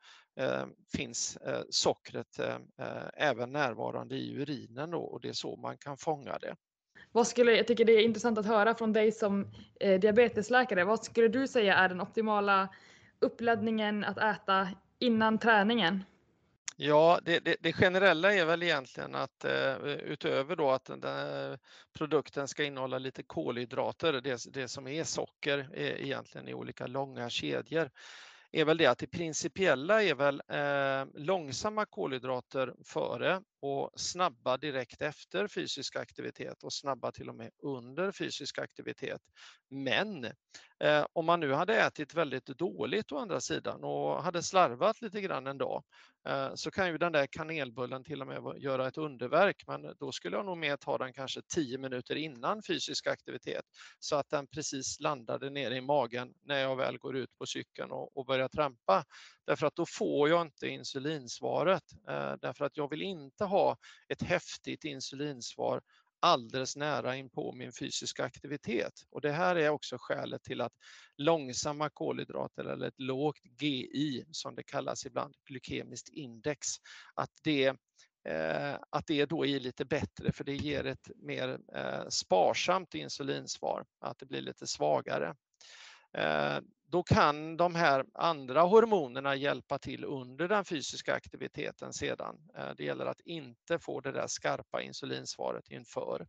finns 0.92 1.36
eh, 1.36 1.60
sockret 1.70 2.38
eh, 2.38 2.54
eh, 2.78 3.08
även 3.16 3.52
närvarande 3.52 4.14
i 4.14 4.36
urinen 4.36 4.90
då, 4.90 5.00
och 5.00 5.20
det 5.20 5.28
är 5.28 5.32
så 5.32 5.56
man 5.56 5.78
kan 5.78 5.96
fånga 5.96 6.38
det. 6.38 6.56
Vad 7.12 7.26
skulle, 7.26 7.56
jag 7.56 7.66
tycker 7.66 7.84
det 7.84 7.92
är 7.92 8.02
intressant 8.02 8.38
att 8.38 8.46
höra 8.46 8.74
från 8.74 8.92
dig 8.92 9.12
som 9.12 9.52
eh, 9.80 10.00
diabetesläkare. 10.00 10.84
Vad 10.84 11.04
skulle 11.04 11.28
du 11.28 11.48
säga 11.48 11.74
är 11.74 11.88
den 11.88 12.00
optimala 12.00 12.68
uppladdningen 13.20 14.04
att 14.04 14.18
äta 14.18 14.68
innan 14.98 15.38
träningen? 15.38 16.04
Ja, 16.76 17.20
det, 17.24 17.38
det, 17.38 17.56
det, 17.60 17.72
generella 17.72 18.34
är 18.34 18.44
väl 18.44 18.62
egentligen 18.62 19.14
att 19.14 19.44
eh, 19.44 19.76
utöver 19.84 20.56
då 20.56 20.70
att 20.70 20.90
produkten 21.98 22.48
ska 22.48 22.64
innehålla 22.64 22.98
lite 22.98 23.22
kolhydrater, 23.22 24.12
det, 24.12 24.52
det 24.52 24.68
som 24.68 24.86
är 24.86 25.04
socker 25.04 25.70
är 25.74 26.02
egentligen 26.02 26.48
i 26.48 26.54
olika 26.54 26.86
långa 26.86 27.30
kedjor, 27.30 27.90
är 28.52 28.64
väl 28.64 28.76
det 28.78 28.86
att 28.86 28.98
det 28.98 29.06
principiella 29.06 30.02
är 30.02 30.14
väl 30.14 30.42
eh, 30.48 31.06
långsamma 31.14 31.86
kolhydrater 31.86 32.74
före 32.84 33.42
och 33.60 33.90
snabba 33.96 34.56
direkt 34.56 35.02
efter 35.02 35.48
fysisk 35.48 35.96
aktivitet 35.96 36.62
och 36.62 36.72
snabba 36.72 37.12
till 37.12 37.28
och 37.28 37.34
med 37.34 37.50
under 37.62 38.12
fysisk 38.12 38.58
aktivitet. 38.58 39.20
Men 39.70 40.24
eh, 40.80 41.06
om 41.12 41.26
man 41.26 41.40
nu 41.40 41.52
hade 41.52 41.76
ätit 41.76 42.14
väldigt 42.14 42.46
dåligt 42.46 43.12
å 43.12 43.18
andra 43.18 43.40
sidan 43.40 43.84
och 43.84 44.22
hade 44.22 44.42
slarvat 44.42 45.02
lite 45.02 45.20
grann 45.20 45.46
en 45.46 45.58
dag 45.58 45.82
eh, 46.28 46.50
så 46.54 46.70
kan 46.70 46.88
ju 46.88 46.98
den 46.98 47.12
där 47.12 47.26
kanelbullen 47.26 48.04
till 48.04 48.20
och 48.20 48.26
med 48.26 48.58
göra 48.58 48.88
ett 48.88 48.98
underverk 48.98 49.64
men 49.66 49.94
då 49.98 50.12
skulle 50.12 50.36
jag 50.36 50.46
nog 50.46 50.58
mer 50.58 50.76
ta 50.76 50.98
den 50.98 51.12
kanske 51.12 51.42
10 51.54 51.78
minuter 51.78 52.16
innan 52.16 52.62
fysisk 52.62 53.06
aktivitet 53.06 53.64
så 53.98 54.16
att 54.16 54.30
den 54.30 54.46
precis 54.46 55.00
landade 55.00 55.50
ner 55.50 55.70
i 55.70 55.80
magen 55.80 56.34
när 56.42 56.58
jag 56.58 56.76
väl 56.76 56.98
går 56.98 57.16
ut 57.16 57.38
på 57.38 57.46
cykeln 57.46 57.90
och, 57.90 58.16
och 58.16 58.26
börjar 58.26 58.48
trampa. 58.48 59.04
Därför 59.46 59.66
att 59.66 59.76
då 59.76 59.86
får 59.86 60.28
jag 60.28 60.42
inte 60.42 60.68
insulinsvaret 60.68 61.82
eh, 62.08 62.34
därför 62.40 62.64
att 62.64 62.76
jag 62.76 62.90
vill 62.90 63.02
inte 63.02 63.44
ha 63.48 63.76
ett 64.08 64.22
häftigt 64.22 64.84
insulinsvar 64.84 65.80
alldeles 66.20 66.76
nära 66.76 67.16
in 67.16 67.30
på 67.30 67.52
min 67.52 67.72
fysiska 67.72 68.24
aktivitet. 68.24 68.92
Och 69.10 69.20
det 69.20 69.32
här 69.32 69.56
är 69.56 69.68
också 69.68 69.96
skälet 69.98 70.42
till 70.42 70.60
att 70.60 70.72
långsamma 71.16 71.90
kolhydrater 71.90 72.64
eller 72.64 72.86
ett 72.88 73.00
lågt 73.00 73.40
GI 73.60 74.24
som 74.30 74.54
det 74.54 74.62
kallas 74.62 75.06
ibland, 75.06 75.34
glykemiskt 75.48 76.08
index, 76.08 76.66
att 77.14 77.30
det 77.42 77.66
eh, 78.28 78.74
att 78.90 79.06
det 79.06 79.26
då 79.26 79.46
är 79.46 79.60
lite 79.60 79.84
bättre 79.84 80.32
för 80.32 80.44
det 80.44 80.56
ger 80.56 80.86
ett 80.86 81.10
mer 81.16 81.58
eh, 81.74 82.08
sparsamt 82.08 82.94
insulinsvar, 82.94 83.84
att 84.00 84.18
det 84.18 84.26
blir 84.26 84.40
lite 84.40 84.66
svagare. 84.66 85.34
Eh, 86.18 86.58
då 86.90 87.02
kan 87.02 87.56
de 87.56 87.74
här 87.74 88.04
andra 88.14 88.62
hormonerna 88.62 89.36
hjälpa 89.36 89.78
till 89.78 90.04
under 90.04 90.48
den 90.48 90.64
fysiska 90.64 91.14
aktiviteten 91.14 91.92
sedan. 91.92 92.36
Eh, 92.56 92.70
det 92.76 92.84
gäller 92.84 93.06
att 93.06 93.20
inte 93.20 93.78
få 93.78 94.00
det 94.00 94.12
där 94.12 94.26
skarpa 94.26 94.82
insulinsvaret 94.82 95.68
inför. 95.68 96.26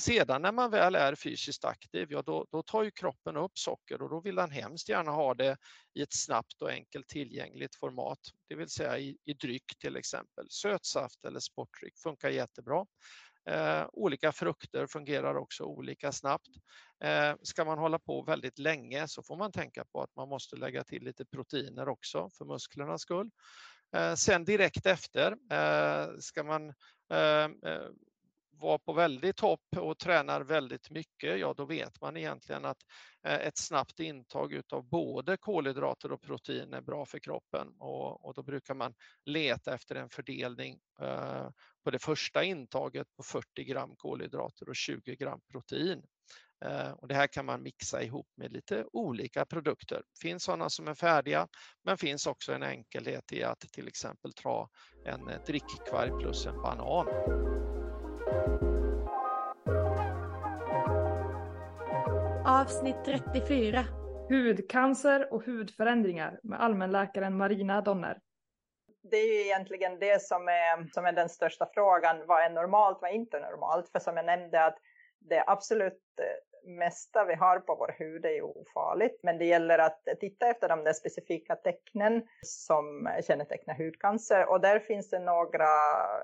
Sedan 0.00 0.42
när 0.42 0.52
man 0.52 0.70
väl 0.70 0.94
är 0.94 1.14
fysiskt 1.14 1.64
aktiv, 1.64 2.06
ja 2.10 2.22
då, 2.22 2.46
då 2.50 2.62
tar 2.62 2.82
ju 2.82 2.90
kroppen 2.90 3.36
upp 3.36 3.58
socker 3.58 4.02
och 4.02 4.10
då 4.10 4.20
vill 4.20 4.34
den 4.34 4.50
hemskt 4.50 4.88
gärna 4.88 5.10
ha 5.10 5.34
det 5.34 5.56
i 5.94 6.02
ett 6.02 6.14
snabbt 6.14 6.62
och 6.62 6.70
enkelt 6.70 7.08
tillgängligt 7.08 7.76
format, 7.76 8.18
det 8.48 8.54
vill 8.54 8.68
säga 8.68 8.98
i, 8.98 9.18
i 9.24 9.34
dryck 9.34 9.78
till 9.78 9.96
exempel. 9.96 10.46
Sötsaft 10.50 11.24
eller 11.24 11.40
sportdryck 11.40 11.98
funkar 11.98 12.30
jättebra. 12.30 12.86
Eh, 13.48 13.86
olika 13.92 14.32
frukter 14.32 14.86
fungerar 14.86 15.34
också 15.34 15.64
olika 15.64 16.12
snabbt. 16.12 16.48
Eh, 17.04 17.34
ska 17.42 17.64
man 17.64 17.78
hålla 17.78 17.98
på 17.98 18.22
väldigt 18.22 18.58
länge 18.58 19.08
så 19.08 19.22
får 19.22 19.36
man 19.36 19.52
tänka 19.52 19.84
på 19.84 20.02
att 20.02 20.16
man 20.16 20.28
måste 20.28 20.56
lägga 20.56 20.84
till 20.84 21.04
lite 21.04 21.24
proteiner 21.24 21.88
också 21.88 22.30
för 22.30 22.44
musklernas 22.44 23.02
skull. 23.02 23.30
Eh, 23.96 24.14
sen 24.14 24.44
direkt 24.44 24.86
efter 24.86 25.32
eh, 25.50 26.08
ska 26.18 26.44
man 26.44 26.68
eh, 27.10 27.44
eh, 27.44 27.88
var 28.64 28.78
på 28.78 28.92
väldigt 28.92 29.36
topp 29.36 29.76
och 29.76 29.98
tränar 29.98 30.40
väldigt 30.40 30.90
mycket, 30.90 31.40
ja 31.40 31.54
då 31.56 31.64
vet 31.64 32.00
man 32.00 32.16
egentligen 32.16 32.64
att 32.64 32.78
eh, 33.26 33.34
ett 33.34 33.58
snabbt 33.58 34.00
intag 34.00 34.52
utav 34.52 34.88
både 34.88 35.36
kolhydrater 35.36 36.12
och 36.12 36.22
protein 36.22 36.72
är 36.72 36.80
bra 36.80 37.06
för 37.06 37.18
kroppen 37.18 37.68
och, 37.78 38.24
och 38.24 38.34
då 38.34 38.42
brukar 38.42 38.74
man 38.74 38.94
leta 39.24 39.74
efter 39.74 39.94
en 39.94 40.08
fördelning 40.08 40.80
eh, 41.00 41.48
på 41.84 41.90
det 41.90 41.98
första 41.98 42.44
intaget 42.44 43.06
på 43.16 43.22
40 43.22 43.64
gram 43.64 43.96
kolhydrater 43.96 44.68
och 44.68 44.76
20 44.76 45.16
gram 45.16 45.40
protein. 45.52 46.02
Eh, 46.64 46.90
och 46.90 47.08
det 47.08 47.14
här 47.14 47.26
kan 47.26 47.46
man 47.46 47.62
mixa 47.62 48.02
ihop 48.02 48.28
med 48.36 48.52
lite 48.52 48.86
olika 48.92 49.44
produkter. 49.44 49.96
Det 49.96 50.28
finns 50.28 50.44
sådana 50.44 50.70
som 50.70 50.88
är 50.88 50.94
färdiga, 50.94 51.48
men 51.84 51.98
finns 51.98 52.26
också 52.26 52.52
en 52.52 52.62
enkelhet 52.62 53.32
i 53.32 53.42
att 53.42 53.60
till 53.60 53.88
exempel 53.88 54.32
ta 54.32 54.68
en 55.06 55.30
drickkvarg 55.46 56.10
plus 56.20 56.46
en 56.46 56.62
banan. 56.62 57.06
Avsnitt 62.46 63.04
34. 63.04 63.84
Hudcancer 64.28 65.32
och 65.32 65.44
hudförändringar 65.44 66.40
med 66.42 66.60
allmänläkaren 66.60 67.36
Marina 67.36 67.80
Donner 67.80 68.18
det 69.10 69.16
är 69.16 69.34
ju 69.34 69.40
egentligen 69.44 69.98
det 69.98 70.22
som 70.22 70.48
är, 70.48 70.92
som 70.92 71.04
är 71.04 71.12
den 71.12 71.28
största 71.28 71.68
frågan. 71.74 72.26
Vad 72.26 72.44
är 72.44 72.50
normalt, 72.50 72.98
vad 73.00 73.10
är 73.10 73.14
inte 73.14 73.40
normalt? 73.40 73.88
För 73.88 73.98
som 73.98 74.16
jag 74.16 74.26
nämnde 74.26 74.64
att 74.64 74.78
det 75.20 75.44
absolut 75.46 76.02
mesta 76.64 77.24
vi 77.24 77.34
har 77.34 77.58
på 77.58 77.74
vår 77.74 77.94
hud 77.98 78.24
är 78.24 78.30
ju 78.30 78.42
ofarligt. 78.42 79.22
Men 79.22 79.38
det 79.38 79.44
gäller 79.44 79.78
att 79.78 80.00
titta 80.20 80.46
efter 80.46 80.68
de 80.68 80.84
där 80.84 80.92
specifika 80.92 81.56
tecknen 81.56 82.22
som 82.42 83.08
kännetecknar 83.26 83.74
hudcancer. 83.74 84.50
Och 84.50 84.60
där 84.60 84.78
finns 84.78 85.10
det 85.10 85.18
några, 85.18 85.68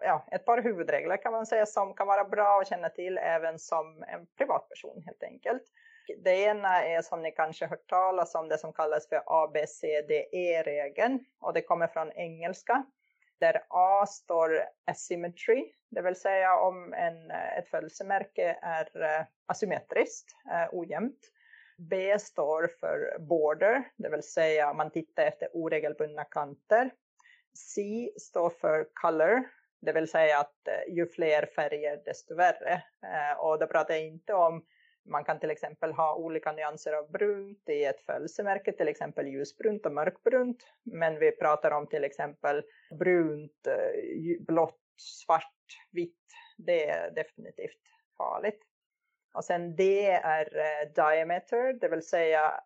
ja, 0.00 0.26
ett 0.32 0.44
par 0.44 0.62
huvudregler 0.62 1.16
kan 1.16 1.32
man 1.32 1.46
säga 1.46 1.66
som 1.66 1.94
kan 1.94 2.06
vara 2.06 2.24
bra 2.24 2.60
att 2.60 2.68
känna 2.68 2.88
till 2.88 3.18
även 3.18 3.58
som 3.58 4.04
en 4.08 4.26
privatperson 4.38 5.02
helt 5.06 5.22
enkelt. 5.22 5.62
Det 6.24 6.36
ena 6.36 6.84
är 6.84 7.02
som 7.02 7.22
ni 7.22 7.32
kanske 7.32 7.66
hört 7.66 7.88
talas 7.88 8.34
om 8.34 8.48
det 8.48 8.58
som 8.58 8.72
kallas 8.72 9.08
för 9.08 9.22
ABCDE-regeln 9.26 11.24
och 11.40 11.52
det 11.52 11.62
kommer 11.62 11.86
från 11.86 12.12
engelska 12.12 12.84
där 13.40 13.62
A 13.68 14.06
står 14.06 14.60
asymmetry, 14.86 15.72
det 15.90 16.02
vill 16.02 16.16
säga 16.16 16.56
om 16.56 16.94
en, 16.94 17.30
ett 17.30 17.68
födelsemärke 17.68 18.58
är 18.62 19.02
eh, 19.02 19.24
asymmetriskt, 19.46 20.28
eh, 20.52 20.68
ojämnt. 20.72 21.18
B 21.78 22.18
står 22.18 22.70
för 22.80 23.18
border, 23.18 23.84
det 23.96 24.08
vill 24.08 24.22
säga 24.22 24.72
man 24.72 24.90
tittar 24.90 25.22
efter 25.22 25.48
oregelbundna 25.52 26.24
kanter. 26.24 26.90
C 27.54 28.10
står 28.16 28.50
för 28.50 28.88
color, 28.94 29.42
det 29.80 29.92
vill 29.92 30.10
säga 30.10 30.38
att 30.38 30.68
eh, 30.68 30.94
ju 30.94 31.06
fler 31.06 31.46
färger 31.46 32.02
desto 32.04 32.34
värre. 32.34 32.82
Och 33.38 33.58
då 33.58 33.66
pratar 33.66 33.94
jag 33.94 34.04
inte 34.04 34.34
om 34.34 34.64
man 35.04 35.24
kan 35.24 35.40
till 35.40 35.50
exempel 35.50 35.92
ha 35.92 36.14
olika 36.14 36.52
nyanser 36.52 36.92
av 36.92 37.10
brunt 37.10 37.68
i 37.68 37.84
ett 37.84 38.00
födelsemärke, 38.00 38.72
till 38.72 38.88
exempel 38.88 39.26
ljusbrunt 39.26 39.86
och 39.86 39.92
mörkbrunt. 39.92 40.66
Men 40.84 41.18
vi 41.18 41.32
pratar 41.32 41.70
om 41.70 41.86
till 41.86 42.04
exempel 42.04 42.62
brunt, 42.98 43.66
eh, 43.66 44.42
blått, 44.46 44.80
svart, 44.96 45.54
vitt. 45.90 46.26
Det 46.56 46.88
är 46.88 47.10
definitivt 47.10 47.80
farligt. 48.16 48.60
Och 49.34 49.44
sen 49.44 49.76
D 49.76 50.06
är 50.10 50.56
eh, 50.56 50.92
diameter, 50.94 51.72
det 51.72 51.88
vill 51.88 52.02
säga 52.02 52.60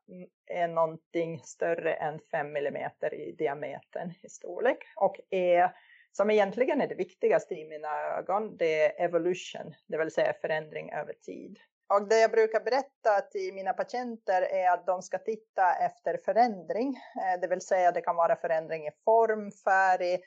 är 0.46 0.68
någonting 0.68 1.40
större 1.44 1.94
än 1.94 2.20
5 2.30 2.56
mm 2.56 2.90
i 3.12 3.32
diametern 3.38 4.12
i 4.22 4.28
storlek. 4.28 4.78
Och 4.96 5.16
E 5.30 5.68
som 6.12 6.30
egentligen 6.30 6.80
är 6.80 6.86
det 6.88 6.94
viktigaste 6.94 7.54
i 7.54 7.68
mina 7.68 8.00
ögon, 8.18 8.56
det 8.56 8.80
är 8.80 9.04
evolution, 9.04 9.74
det 9.86 9.98
vill 9.98 10.10
säga 10.10 10.32
förändring 10.40 10.92
över 10.92 11.12
tid. 11.12 11.58
Och 11.88 12.08
det 12.08 12.20
jag 12.20 12.30
brukar 12.30 12.60
berätta 12.60 13.20
till 13.20 13.54
mina 13.54 13.72
patienter 13.72 14.42
är 14.42 14.70
att 14.70 14.86
de 14.86 15.02
ska 15.02 15.18
titta 15.18 15.74
efter 15.74 16.18
förändring, 16.24 16.88
eh, 16.88 17.40
det 17.40 17.46
vill 17.46 17.60
säga 17.60 17.92
det 17.92 18.00
kan 18.00 18.16
vara 18.16 18.36
förändring 18.36 18.86
i 18.86 18.90
form, 19.04 19.50
färg, 19.50 20.18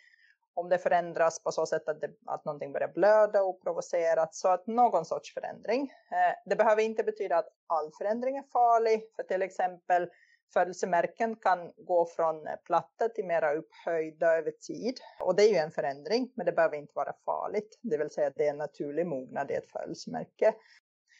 om 0.54 0.70
det 0.70 0.78
förändras 0.78 1.44
på 1.44 1.52
så 1.52 1.66
sätt 1.66 1.90
att, 1.90 2.02
det, 2.02 2.10
att 2.26 2.46
någonting 2.46 2.72
börjar 2.72 2.88
blöda 2.88 3.44
oprovocerat, 3.44 4.36
så 4.36 4.48
att 4.48 4.68
någon 4.68 5.06
sorts 5.06 5.34
förändring. 5.34 5.82
Eh, 6.12 6.36
det 6.46 6.56
behöver 6.56 6.82
inte 6.82 7.04
betyda 7.04 7.38
att 7.38 7.50
all 7.68 7.92
förändring 7.98 8.38
är 8.38 8.44
farlig, 8.54 9.02
för 9.16 9.24
till 9.24 9.42
exempel 9.42 10.10
Födelsemärken 10.54 11.36
kan 11.36 11.72
gå 11.78 12.06
från 12.06 12.48
eh, 12.48 12.56
platta 12.66 13.10
till 13.10 13.26
mera 13.26 13.54
upphöjda 13.54 14.38
över 14.38 14.52
tid. 14.52 15.00
Och 15.20 15.36
det 15.36 15.44
är 15.44 15.50
ju 15.50 15.56
en 15.56 15.72
förändring, 15.72 16.32
men 16.36 16.46
det 16.46 16.52
behöver 16.52 16.78
inte 16.78 16.94
vara 16.96 17.14
farligt. 17.26 17.80
Det 17.82 17.98
vill 17.98 18.10
säga 18.10 18.28
att 18.28 18.36
det 18.36 18.46
är 18.46 18.50
en 18.50 18.58
naturlig 18.58 19.08
mognad 19.08 19.52
i 19.52 19.54
ett 19.54 19.72
födelsemärke. 19.72 20.54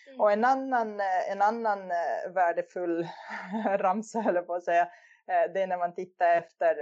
Mm. 0.08 0.22
Och 0.22 0.32
en 0.32 0.46
annan, 0.46 1.00
eh, 1.00 1.32
en 1.32 1.42
annan 1.42 1.92
eh, 1.92 2.32
värdefull 2.34 3.08
ramsa, 3.78 4.24
eller 4.30 4.42
på 4.42 4.54
att 4.54 4.64
säga, 4.64 4.82
eh, 5.28 5.52
det 5.54 5.62
är 5.62 5.68
när 5.68 5.78
man 5.78 5.96
tittar 5.96 6.38
efter 6.38 6.78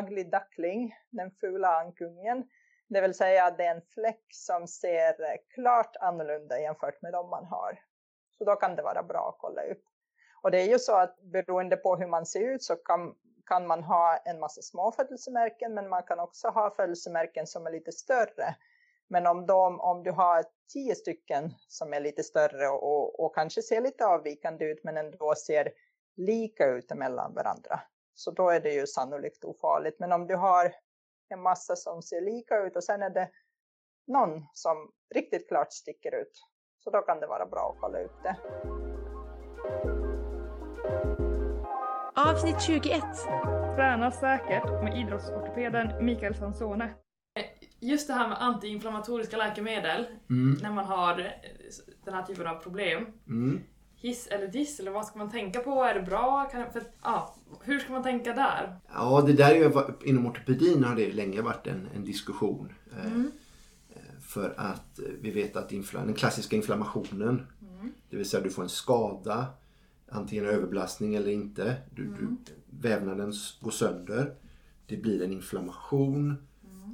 ugly 0.00 0.24
duckling, 0.24 0.94
den 1.10 1.30
fula 1.30 1.80
ankungen. 1.80 2.48
Det 2.88 3.00
vill 3.00 3.14
säga 3.14 3.44
att 3.44 3.58
det 3.58 3.64
är 3.64 3.74
en 3.74 3.82
fläck 3.94 4.24
som 4.30 4.66
ser 4.66 5.14
klart 5.54 5.96
annorlunda 6.00 6.60
jämfört 6.60 7.02
med 7.02 7.12
de 7.12 7.30
man 7.30 7.44
har. 7.44 7.78
Så 8.38 8.44
då 8.44 8.56
kan 8.56 8.76
det 8.76 8.82
vara 8.82 9.02
bra 9.02 9.28
att 9.28 9.38
kolla 9.38 9.62
upp. 9.62 9.84
Och 10.42 10.50
det 10.50 10.58
är 10.58 10.68
ju 10.68 10.78
så 10.78 10.96
att 10.96 11.22
beroende 11.22 11.76
på 11.76 11.96
hur 11.96 12.06
man 12.06 12.26
ser 12.26 12.40
ut 12.40 12.62
så 12.62 12.76
kan, 12.76 13.14
kan 13.46 13.66
man 13.66 13.82
ha 13.82 14.16
en 14.16 14.40
massa 14.40 14.62
små 14.62 14.92
födelsemärken 14.92 15.74
men 15.74 15.88
man 15.88 16.02
kan 16.02 16.20
också 16.20 16.48
ha 16.48 16.74
födelsemärken 16.74 17.46
som 17.46 17.66
är 17.66 17.70
lite 17.70 17.92
större. 17.92 18.54
Men 19.10 19.26
om, 19.26 19.46
de, 19.46 19.80
om 19.80 20.02
du 20.02 20.10
har 20.10 20.44
tio 20.72 20.94
stycken 20.94 21.54
som 21.68 21.92
är 21.92 22.00
lite 22.00 22.22
större 22.22 22.68
och, 22.68 23.24
och 23.24 23.34
kanske 23.34 23.62
ser 23.62 23.80
lite 23.80 24.06
avvikande 24.06 24.64
ut 24.64 24.84
men 24.84 24.96
ändå 24.96 25.34
ser 25.34 25.72
lika 26.16 26.66
ut 26.66 26.94
mellan 26.94 27.34
varandra. 27.34 27.80
Så 28.14 28.30
då 28.30 28.50
är 28.50 28.60
det 28.60 28.72
ju 28.72 28.86
sannolikt 28.86 29.44
ofarligt. 29.44 29.98
Men 29.98 30.12
om 30.12 30.26
du 30.26 30.36
har 30.36 30.74
en 31.28 31.42
massa 31.42 31.76
som 31.76 32.02
ser 32.02 32.20
lika 32.20 32.58
ut 32.58 32.76
och 32.76 32.84
sen 32.84 33.02
är 33.02 33.10
det 33.10 33.30
någon 34.06 34.46
som 34.52 34.90
riktigt 35.14 35.48
klart 35.48 35.72
sticker 35.72 36.14
ut. 36.14 36.42
Så 36.78 36.90
då 36.90 37.02
kan 37.02 37.20
det 37.20 37.26
vara 37.26 37.46
bra 37.46 37.74
att 37.74 37.80
kolla 37.80 38.00
upp 38.00 38.22
det. 38.22 38.36
Avsnitt 42.16 42.60
21. 42.60 43.02
Träna 43.76 44.10
säkert 44.10 44.82
med 44.82 44.98
idrottsortopeden 44.98 46.04
Mikael 46.04 46.34
Sansone. 46.34 46.94
Just 47.80 48.06
det 48.06 48.14
här 48.14 48.28
med 48.28 48.42
antiinflammatoriska 48.42 49.36
läkemedel 49.36 50.06
mm. 50.30 50.58
när 50.62 50.72
man 50.72 50.84
har 50.84 51.32
den 52.04 52.14
här 52.14 52.22
typen 52.22 52.46
av 52.46 52.54
problem. 52.54 53.06
Mm. 53.28 53.60
Hiss 53.96 54.26
eller 54.26 54.48
diss, 54.48 54.80
eller 54.80 54.90
vad 54.90 55.06
ska 55.06 55.18
man 55.18 55.30
tänka 55.30 55.60
på? 55.60 55.82
Är 55.82 55.94
det 55.94 56.02
bra? 56.02 56.44
Kan, 56.44 56.72
för, 56.72 56.82
ja, 57.02 57.36
hur 57.62 57.78
ska 57.78 57.92
man 57.92 58.02
tänka 58.02 58.32
där? 58.32 58.76
Ja, 58.94 59.22
det 59.26 59.32
där 59.32 59.50
är 59.50 59.56
ju, 59.56 59.72
inom 60.04 60.26
ortopedin 60.26 60.84
har 60.84 60.96
det 60.96 61.12
länge 61.12 61.42
varit 61.42 61.66
en, 61.66 61.88
en 61.94 62.04
diskussion. 62.04 62.72
Eh, 62.98 63.06
mm. 63.06 63.30
För 64.20 64.54
att 64.56 65.00
vi 65.20 65.30
vet 65.30 65.56
att 65.56 65.68
den 65.92 66.14
klassiska 66.14 66.56
inflammationen, 66.56 67.46
mm. 67.62 67.92
det 68.10 68.16
vill 68.16 68.28
säga 68.28 68.42
du 68.42 68.50
får 68.50 68.62
en 68.62 68.68
skada 68.68 69.46
antingen 70.10 70.46
överbelastning 70.46 71.14
eller 71.14 71.30
inte. 71.30 71.76
Du, 71.94 72.02
mm. 72.02 72.16
du, 72.18 72.52
vävnaden 72.88 73.32
går 73.60 73.70
sönder. 73.70 74.34
Det 74.86 74.96
blir 74.96 75.22
en 75.22 75.32
inflammation. 75.32 76.36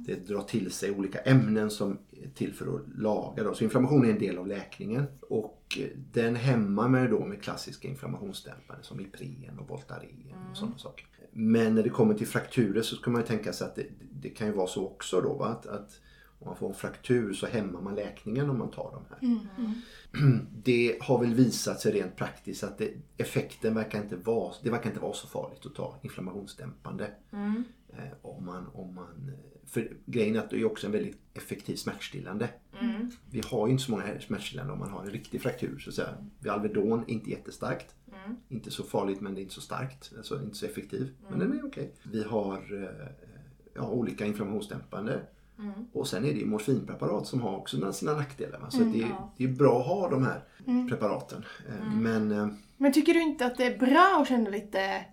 Mm. 0.07 0.19
Det 0.19 0.33
drar 0.33 0.41
till 0.41 0.71
sig 0.71 0.91
olika 0.91 1.19
ämnen 1.19 1.69
som 1.69 1.97
är 2.11 2.29
till 2.29 2.53
för 2.53 2.75
att 2.75 2.81
laga. 2.97 3.43
Då. 3.43 3.53
Så 3.53 3.63
inflammation 3.63 4.05
är 4.05 4.09
en 4.09 4.19
del 4.19 4.37
av 4.37 4.47
läkningen. 4.47 5.05
Och 5.29 5.77
den 6.13 6.35
hämmar 6.35 6.87
man 6.87 7.09
då 7.09 7.25
med 7.25 7.41
klassiska 7.41 7.87
inflammationsdämpare 7.87 8.77
som 8.81 8.99
Ipren 8.99 9.59
och 9.59 9.69
Voltaren 9.69 10.09
mm. 10.31 10.51
och 10.51 10.57
sådana 10.57 10.77
saker. 10.77 11.07
Men 11.31 11.75
när 11.75 11.83
det 11.83 11.89
kommer 11.89 12.13
till 12.13 12.27
frakturer 12.27 12.81
så 12.81 12.95
ska 12.95 13.11
man 13.11 13.21
ju 13.21 13.27
tänka 13.27 13.53
sig 13.53 13.67
att 13.67 13.75
det, 13.75 13.85
det 14.11 14.29
kan 14.29 14.47
ju 14.47 14.53
vara 14.53 14.67
så 14.67 14.85
också 14.85 15.21
då. 15.21 15.43
Att, 15.43 15.65
att 15.65 15.99
om 16.39 16.47
man 16.47 16.55
får 16.55 16.69
en 16.69 16.75
fraktur 16.75 17.33
så 17.33 17.47
hämmar 17.47 17.81
man 17.81 17.95
läkningen 17.95 18.49
om 18.49 18.57
man 18.57 18.71
tar 18.71 18.91
de 18.91 19.03
här. 19.09 19.37
Mm. 19.57 20.47
Det 20.63 20.97
har 21.01 21.19
väl 21.19 21.33
visat 21.33 21.81
sig 21.81 21.91
rent 21.91 22.15
praktiskt 22.15 22.63
att 22.63 22.77
det, 22.77 22.93
effekten 23.17 23.75
verkar 23.75 24.01
inte 24.01 24.15
vara, 24.15 24.53
det 24.63 24.69
verkar 24.69 24.89
inte 24.89 25.01
vara 25.01 25.13
så 25.13 25.27
farligt 25.27 25.65
att 25.65 25.75
ta 25.75 25.99
inflammationsdämpande. 26.01 27.11
Mm. 27.31 27.63
Eh, 27.89 28.03
om 28.21 28.45
man, 28.45 28.67
om 28.73 28.95
man, 28.95 29.31
för 29.67 29.91
grejen 30.05 30.35
är 30.35 30.39
att 30.39 30.49
det 30.49 30.59
är 30.59 30.65
också 30.65 30.87
en 30.87 30.93
väldigt 30.93 31.17
effektiv 31.33 31.75
smärtstillande. 31.75 32.49
Mm. 32.81 33.11
Vi 33.31 33.41
har 33.45 33.67
ju 33.67 33.71
inte 33.71 33.83
så 33.83 33.91
många 33.91 34.19
smärtstillande 34.19 34.73
om 34.73 34.79
man 34.79 34.89
har 34.89 35.01
en 35.01 35.09
riktig 35.09 35.41
fraktur. 35.41 35.79
Så 35.79 35.89
att 35.89 35.95
säga. 35.95 36.13
Vid 36.39 36.51
Alvedon, 36.51 37.03
inte 37.07 37.29
jättestarkt. 37.29 37.95
Mm. 38.07 38.37
Inte 38.49 38.71
så 38.71 38.83
farligt 38.83 39.21
men 39.21 39.35
det 39.35 39.39
är 39.39 39.43
inte 39.43 39.55
så 39.55 39.61
starkt. 39.61 40.11
Alltså 40.17 40.41
inte 40.43 40.55
så 40.55 40.65
effektiv. 40.65 41.13
Men 41.29 41.39
den 41.39 41.59
är 41.59 41.65
okej. 41.65 41.93
Vi 42.03 42.23
har 42.23 42.83
eh, 42.83 43.07
ja, 43.73 43.89
olika 43.89 44.25
inflammationsdämpande. 44.25 45.21
Mm. 45.59 45.71
Och 45.93 46.07
sen 46.07 46.25
är 46.25 46.33
det 46.33 46.39
ju 46.39 46.45
morfinpreparat 46.45 47.27
som 47.27 47.41
har 47.41 47.57
också 47.57 47.93
sina 47.93 48.13
nackdelar. 48.13 48.69
Så 48.69 48.81
mm, 48.81 48.91
det, 48.91 49.01
är, 49.01 49.09
ja. 49.09 49.33
det 49.37 49.43
är 49.43 49.47
bra 49.47 49.79
att 49.79 49.87
ha 49.87 50.09
de 50.09 50.23
här 50.23 50.43
mm. 50.67 50.89
preparaten. 50.89 51.45
Eh, 51.67 51.87
mm. 51.87 52.03
Men, 52.03 52.31
eh, 52.31 52.53
Men 52.77 52.93
tycker 52.93 53.13
du 53.13 53.21
inte 53.21 53.45
att 53.45 53.57
det 53.57 53.65
är 53.65 53.77
bra 53.77 54.19
att 54.21 54.27
känna 54.27 54.49
lite 54.49 55.05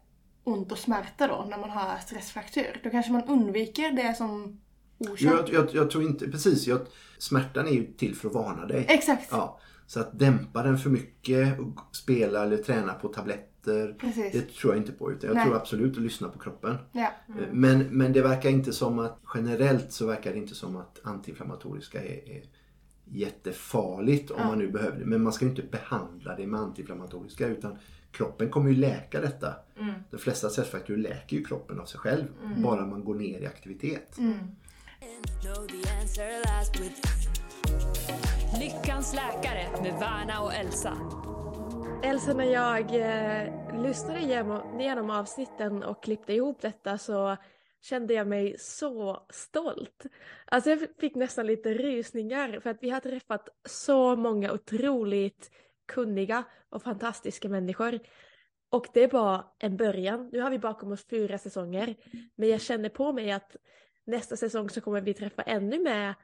ont 0.44 0.72
och 0.72 0.78
smärta 0.78 1.26
då 1.26 1.46
när 1.50 1.58
man 1.58 1.70
har 1.70 1.98
stressfraktur? 1.98 2.80
Då 2.84 2.90
kanske 2.90 3.12
man 3.12 3.24
undviker 3.24 3.92
det 3.92 4.14
som 4.14 4.60
orsakar... 4.98 5.36
Jag, 5.36 5.48
jag, 5.52 5.74
jag, 5.74 5.90
tror 5.90 6.04
inte, 6.04 6.30
precis. 6.30 6.66
Jag, 6.66 6.80
smärtan 7.18 7.66
är 7.66 7.72
ju 7.72 7.92
till 7.92 8.16
för 8.16 8.28
att 8.28 8.34
varna 8.34 8.66
dig. 8.66 8.86
Exakt. 8.88 9.28
Ja, 9.30 9.60
så 9.86 10.00
att 10.00 10.18
dämpa 10.18 10.62
den 10.62 10.78
för 10.78 10.90
mycket 10.90 11.60
och 11.60 11.96
spela 11.96 12.42
eller 12.42 12.56
träna 12.56 12.94
på 12.94 13.08
tabletter 13.08 13.54
Precis. 13.98 14.32
Det 14.32 14.54
tror 14.54 14.74
jag 14.74 14.82
inte 14.82 14.92
på. 14.92 15.12
Utan 15.12 15.28
jag 15.28 15.34
Nej. 15.34 15.44
tror 15.44 15.56
absolut 15.56 15.96
att 15.96 16.02
lyssna 16.02 16.28
på 16.28 16.38
kroppen. 16.38 16.76
Ja. 16.92 17.12
Mm. 17.28 17.44
Men, 17.52 17.78
men 17.78 18.12
det 18.12 18.22
verkar 18.22 18.50
inte 18.50 18.72
som 18.72 18.98
att 18.98 19.20
generellt 19.34 19.92
så 19.92 20.06
verkar 20.06 20.32
det 20.32 20.38
inte 20.38 20.54
som 20.54 20.76
att 20.76 21.00
antiinflammatoriska 21.04 22.02
är, 22.02 22.28
är 22.28 22.42
jättefarligt 23.04 24.30
om 24.30 24.40
ja. 24.40 24.46
man 24.46 24.58
nu 24.58 24.70
behöver 24.70 24.98
det. 24.98 25.04
Men 25.04 25.22
man 25.22 25.32
ska 25.32 25.44
inte 25.44 25.62
behandla 25.62 26.36
det 26.36 26.46
med 26.46 26.60
antiinflammatoriska 26.60 27.46
utan 27.46 27.78
kroppen 28.14 28.50
kommer 28.50 28.70
ju 28.70 28.76
läka 28.76 29.20
detta. 29.20 29.54
Mm. 29.80 29.94
De 30.10 30.18
flesta 30.18 30.48
stressfrakturer 30.48 30.98
läker 30.98 31.36
ju 31.36 31.44
kroppen 31.44 31.80
av 31.80 31.84
sig 31.84 32.00
själv. 32.00 32.24
Mm. 32.44 32.62
Bara 32.62 32.86
man 32.86 33.04
går 33.04 33.14
ner 33.14 33.40
i 33.40 33.46
aktivitet. 33.46 34.18
Mm. 34.18 34.38
Lyckans 38.60 39.14
läkare 39.14 39.82
med 39.82 40.00
Värna 40.00 40.40
och 40.40 40.54
Elsa. 40.54 40.96
Elsa, 42.02 42.34
när 42.34 42.44
jag 42.44 42.80
eh, 42.80 43.82
lyssnade 43.82 44.20
igenom, 44.20 44.80
igenom 44.80 45.10
avsnitten 45.10 45.82
och 45.82 46.02
klippte 46.02 46.32
ihop 46.32 46.60
detta 46.60 46.98
så 46.98 47.36
kände 47.82 48.14
jag 48.14 48.26
mig 48.26 48.56
så 48.58 49.26
stolt. 49.30 50.06
Alltså 50.44 50.70
jag 50.70 50.80
fick 51.00 51.14
nästan 51.14 51.46
lite 51.46 51.74
rysningar 51.74 52.60
för 52.60 52.70
att 52.70 52.78
vi 52.80 52.90
har 52.90 53.00
träffat 53.00 53.48
så 53.68 54.16
många 54.16 54.52
otroligt 54.52 55.50
kunniga 55.86 56.44
och 56.68 56.82
fantastiska 56.82 57.48
människor. 57.48 57.98
Och 58.70 58.86
det 58.94 59.02
är 59.02 59.08
bara 59.08 59.44
en 59.58 59.76
början. 59.76 60.28
Nu 60.32 60.40
har 60.40 60.50
vi 60.50 60.58
bakom 60.58 60.92
oss 60.92 61.06
fyra 61.08 61.38
säsonger. 61.38 61.96
Men 62.34 62.48
jag 62.48 62.60
känner 62.60 62.88
på 62.88 63.12
mig 63.12 63.32
att 63.32 63.56
nästa 64.06 64.36
säsong 64.36 64.70
så 64.70 64.80
kommer 64.80 65.00
vi 65.00 65.14
träffa 65.14 65.42
ännu 65.42 65.78
mer 65.78 66.14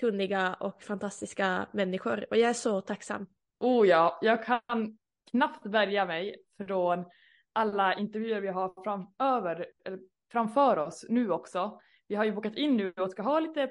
kunniga 0.00 0.54
och 0.54 0.82
fantastiska 0.82 1.66
människor. 1.72 2.26
Och 2.30 2.36
jag 2.36 2.50
är 2.50 2.54
så 2.54 2.80
tacksam. 2.80 3.26
Oh 3.60 3.86
ja, 3.86 4.18
jag 4.22 4.44
kan 4.44 4.98
knappt 5.30 5.66
värja 5.66 6.06
mig 6.06 6.36
från 6.66 7.04
alla 7.52 7.94
intervjuer 7.94 8.40
vi 8.40 8.48
har 8.48 8.82
framöver, 8.84 9.66
eller 9.84 9.98
framför 10.32 10.76
oss 10.76 11.06
nu 11.08 11.30
också. 11.30 11.80
Vi 12.08 12.14
har 12.14 12.24
ju 12.24 12.32
bokat 12.32 12.56
in 12.56 12.76
nu 12.76 12.92
och 12.96 13.10
ska 13.10 13.22
ha 13.22 13.40
lite 13.40 13.70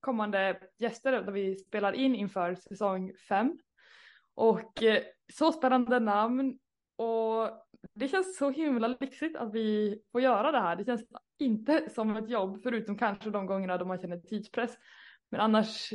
kommande 0.00 0.60
gäster 0.78 1.12
där 1.12 1.32
vi 1.32 1.56
spelar 1.56 1.92
in 1.92 2.14
inför 2.14 2.54
säsong 2.54 3.12
fem. 3.28 3.58
Och 4.38 4.82
eh, 4.82 5.02
så 5.32 5.52
spännande 5.52 5.98
namn 6.00 6.58
och 6.96 7.50
det 7.94 8.08
känns 8.08 8.36
så 8.36 8.50
himla 8.50 8.88
lyxigt 9.00 9.36
att 9.36 9.54
vi 9.54 9.98
får 10.12 10.20
göra 10.20 10.52
det 10.52 10.60
här. 10.60 10.76
Det 10.76 10.84
känns 10.84 11.04
inte 11.38 11.90
som 11.90 12.16
ett 12.16 12.30
jobb, 12.30 12.62
förutom 12.62 12.98
kanske 12.98 13.30
de 13.30 13.46
gångerna 13.46 13.78
då 13.78 13.84
man 13.84 13.98
känner 13.98 14.20
tidspress. 14.20 14.76
Men 15.30 15.40
annars, 15.40 15.92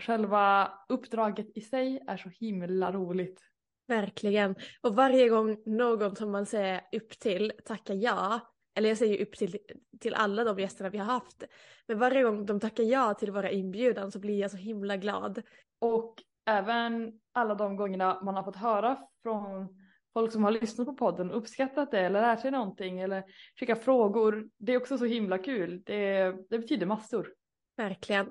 själva 0.00 0.72
uppdraget 0.88 1.46
i 1.54 1.60
sig 1.60 2.02
är 2.06 2.16
så 2.16 2.28
himla 2.28 2.92
roligt. 2.92 3.40
Verkligen. 3.88 4.56
Och 4.80 4.94
varje 4.94 5.28
gång 5.28 5.62
någon 5.66 6.16
som 6.16 6.30
man 6.30 6.46
säger 6.46 6.80
upp 6.92 7.10
till 7.10 7.52
tackar 7.64 7.94
ja, 7.94 8.40
eller 8.74 8.88
jag 8.88 8.98
säger 8.98 9.22
upp 9.22 9.36
till, 9.36 9.58
till 10.00 10.14
alla 10.14 10.44
de 10.44 10.58
gästerna 10.58 10.90
vi 10.90 10.98
har 10.98 11.06
haft, 11.06 11.42
men 11.86 11.98
varje 11.98 12.22
gång 12.22 12.46
de 12.46 12.60
tackar 12.60 12.84
ja 12.84 13.14
till 13.14 13.30
våra 13.30 13.50
inbjudan 13.50 14.12
så 14.12 14.18
blir 14.18 14.40
jag 14.40 14.50
så 14.50 14.56
himla 14.56 14.96
glad. 14.96 15.42
Och 15.78 16.22
även 16.46 17.12
alla 17.32 17.54
de 17.54 17.76
gångerna 17.76 18.20
man 18.22 18.36
har 18.36 18.42
fått 18.42 18.56
höra 18.56 18.98
från 19.22 19.68
folk 20.12 20.32
som 20.32 20.44
har 20.44 20.50
lyssnat 20.50 20.86
på 20.86 20.94
podden 20.94 21.30
och 21.30 21.36
uppskattat 21.36 21.90
det 21.90 22.00
eller 22.00 22.20
lärt 22.20 22.40
sig 22.40 22.50
någonting 22.50 23.00
eller 23.00 23.24
skicka 23.60 23.76
frågor. 23.76 24.48
Det 24.58 24.72
är 24.72 24.76
också 24.76 24.98
så 24.98 25.04
himla 25.04 25.38
kul. 25.38 25.82
Det, 25.86 26.34
det 26.50 26.58
betyder 26.58 26.86
massor. 26.86 27.32
Verkligen. 27.76 28.30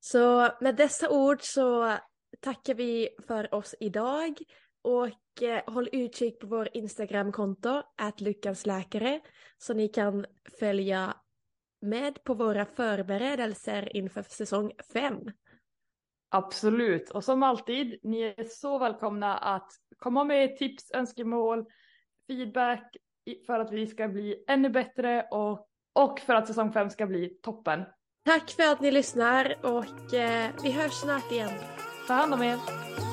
Så 0.00 0.50
med 0.60 0.76
dessa 0.76 1.10
ord 1.10 1.42
så 1.42 1.96
tackar 2.40 2.74
vi 2.74 3.08
för 3.26 3.54
oss 3.54 3.74
idag 3.80 4.38
och 4.82 5.42
eh, 5.42 5.62
håll 5.66 5.88
utkik 5.92 6.40
på 6.40 6.46
vår 6.46 6.68
Instagramkonto, 6.72 7.82
läkare 8.64 9.20
så 9.58 9.74
ni 9.74 9.88
kan 9.88 10.26
följa 10.60 11.16
med 11.80 12.24
på 12.24 12.34
våra 12.34 12.66
förberedelser 12.66 13.96
inför 13.96 14.22
säsong 14.22 14.72
5. 14.92 15.30
Absolut, 16.30 17.10
och 17.10 17.24
som 17.24 17.42
alltid, 17.42 17.98
ni 18.02 18.22
är 18.22 18.44
så 18.44 18.78
välkomna 18.78 19.38
att 19.38 19.72
komma 19.98 20.24
med 20.24 20.56
tips, 20.56 20.90
önskemål, 20.94 21.64
feedback 22.26 22.96
för 23.46 23.60
att 23.60 23.72
vi 23.72 23.86
ska 23.86 24.08
bli 24.08 24.44
ännu 24.48 24.68
bättre 24.70 25.22
och, 25.30 25.68
och 25.92 26.20
för 26.20 26.34
att 26.34 26.46
säsong 26.46 26.72
5 26.72 26.90
ska 26.90 27.06
bli 27.06 27.38
toppen. 27.42 27.84
Tack 28.24 28.50
för 28.50 28.72
att 28.72 28.80
ni 28.80 28.90
lyssnar 28.90 29.56
och 29.62 30.14
eh, 30.14 30.50
vi 30.62 30.70
hörs 30.70 30.92
snart 30.92 31.32
igen. 31.32 31.50
Ta 32.06 32.14
hand 32.14 32.34
om 32.34 32.42
er. 32.42 33.07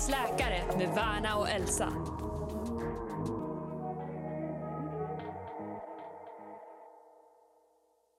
Lyckans 0.00 0.08
läkare 0.08 0.78
med 0.78 0.94
Värna 0.94 1.36
och 1.36 1.48
Elsa. 1.48 1.92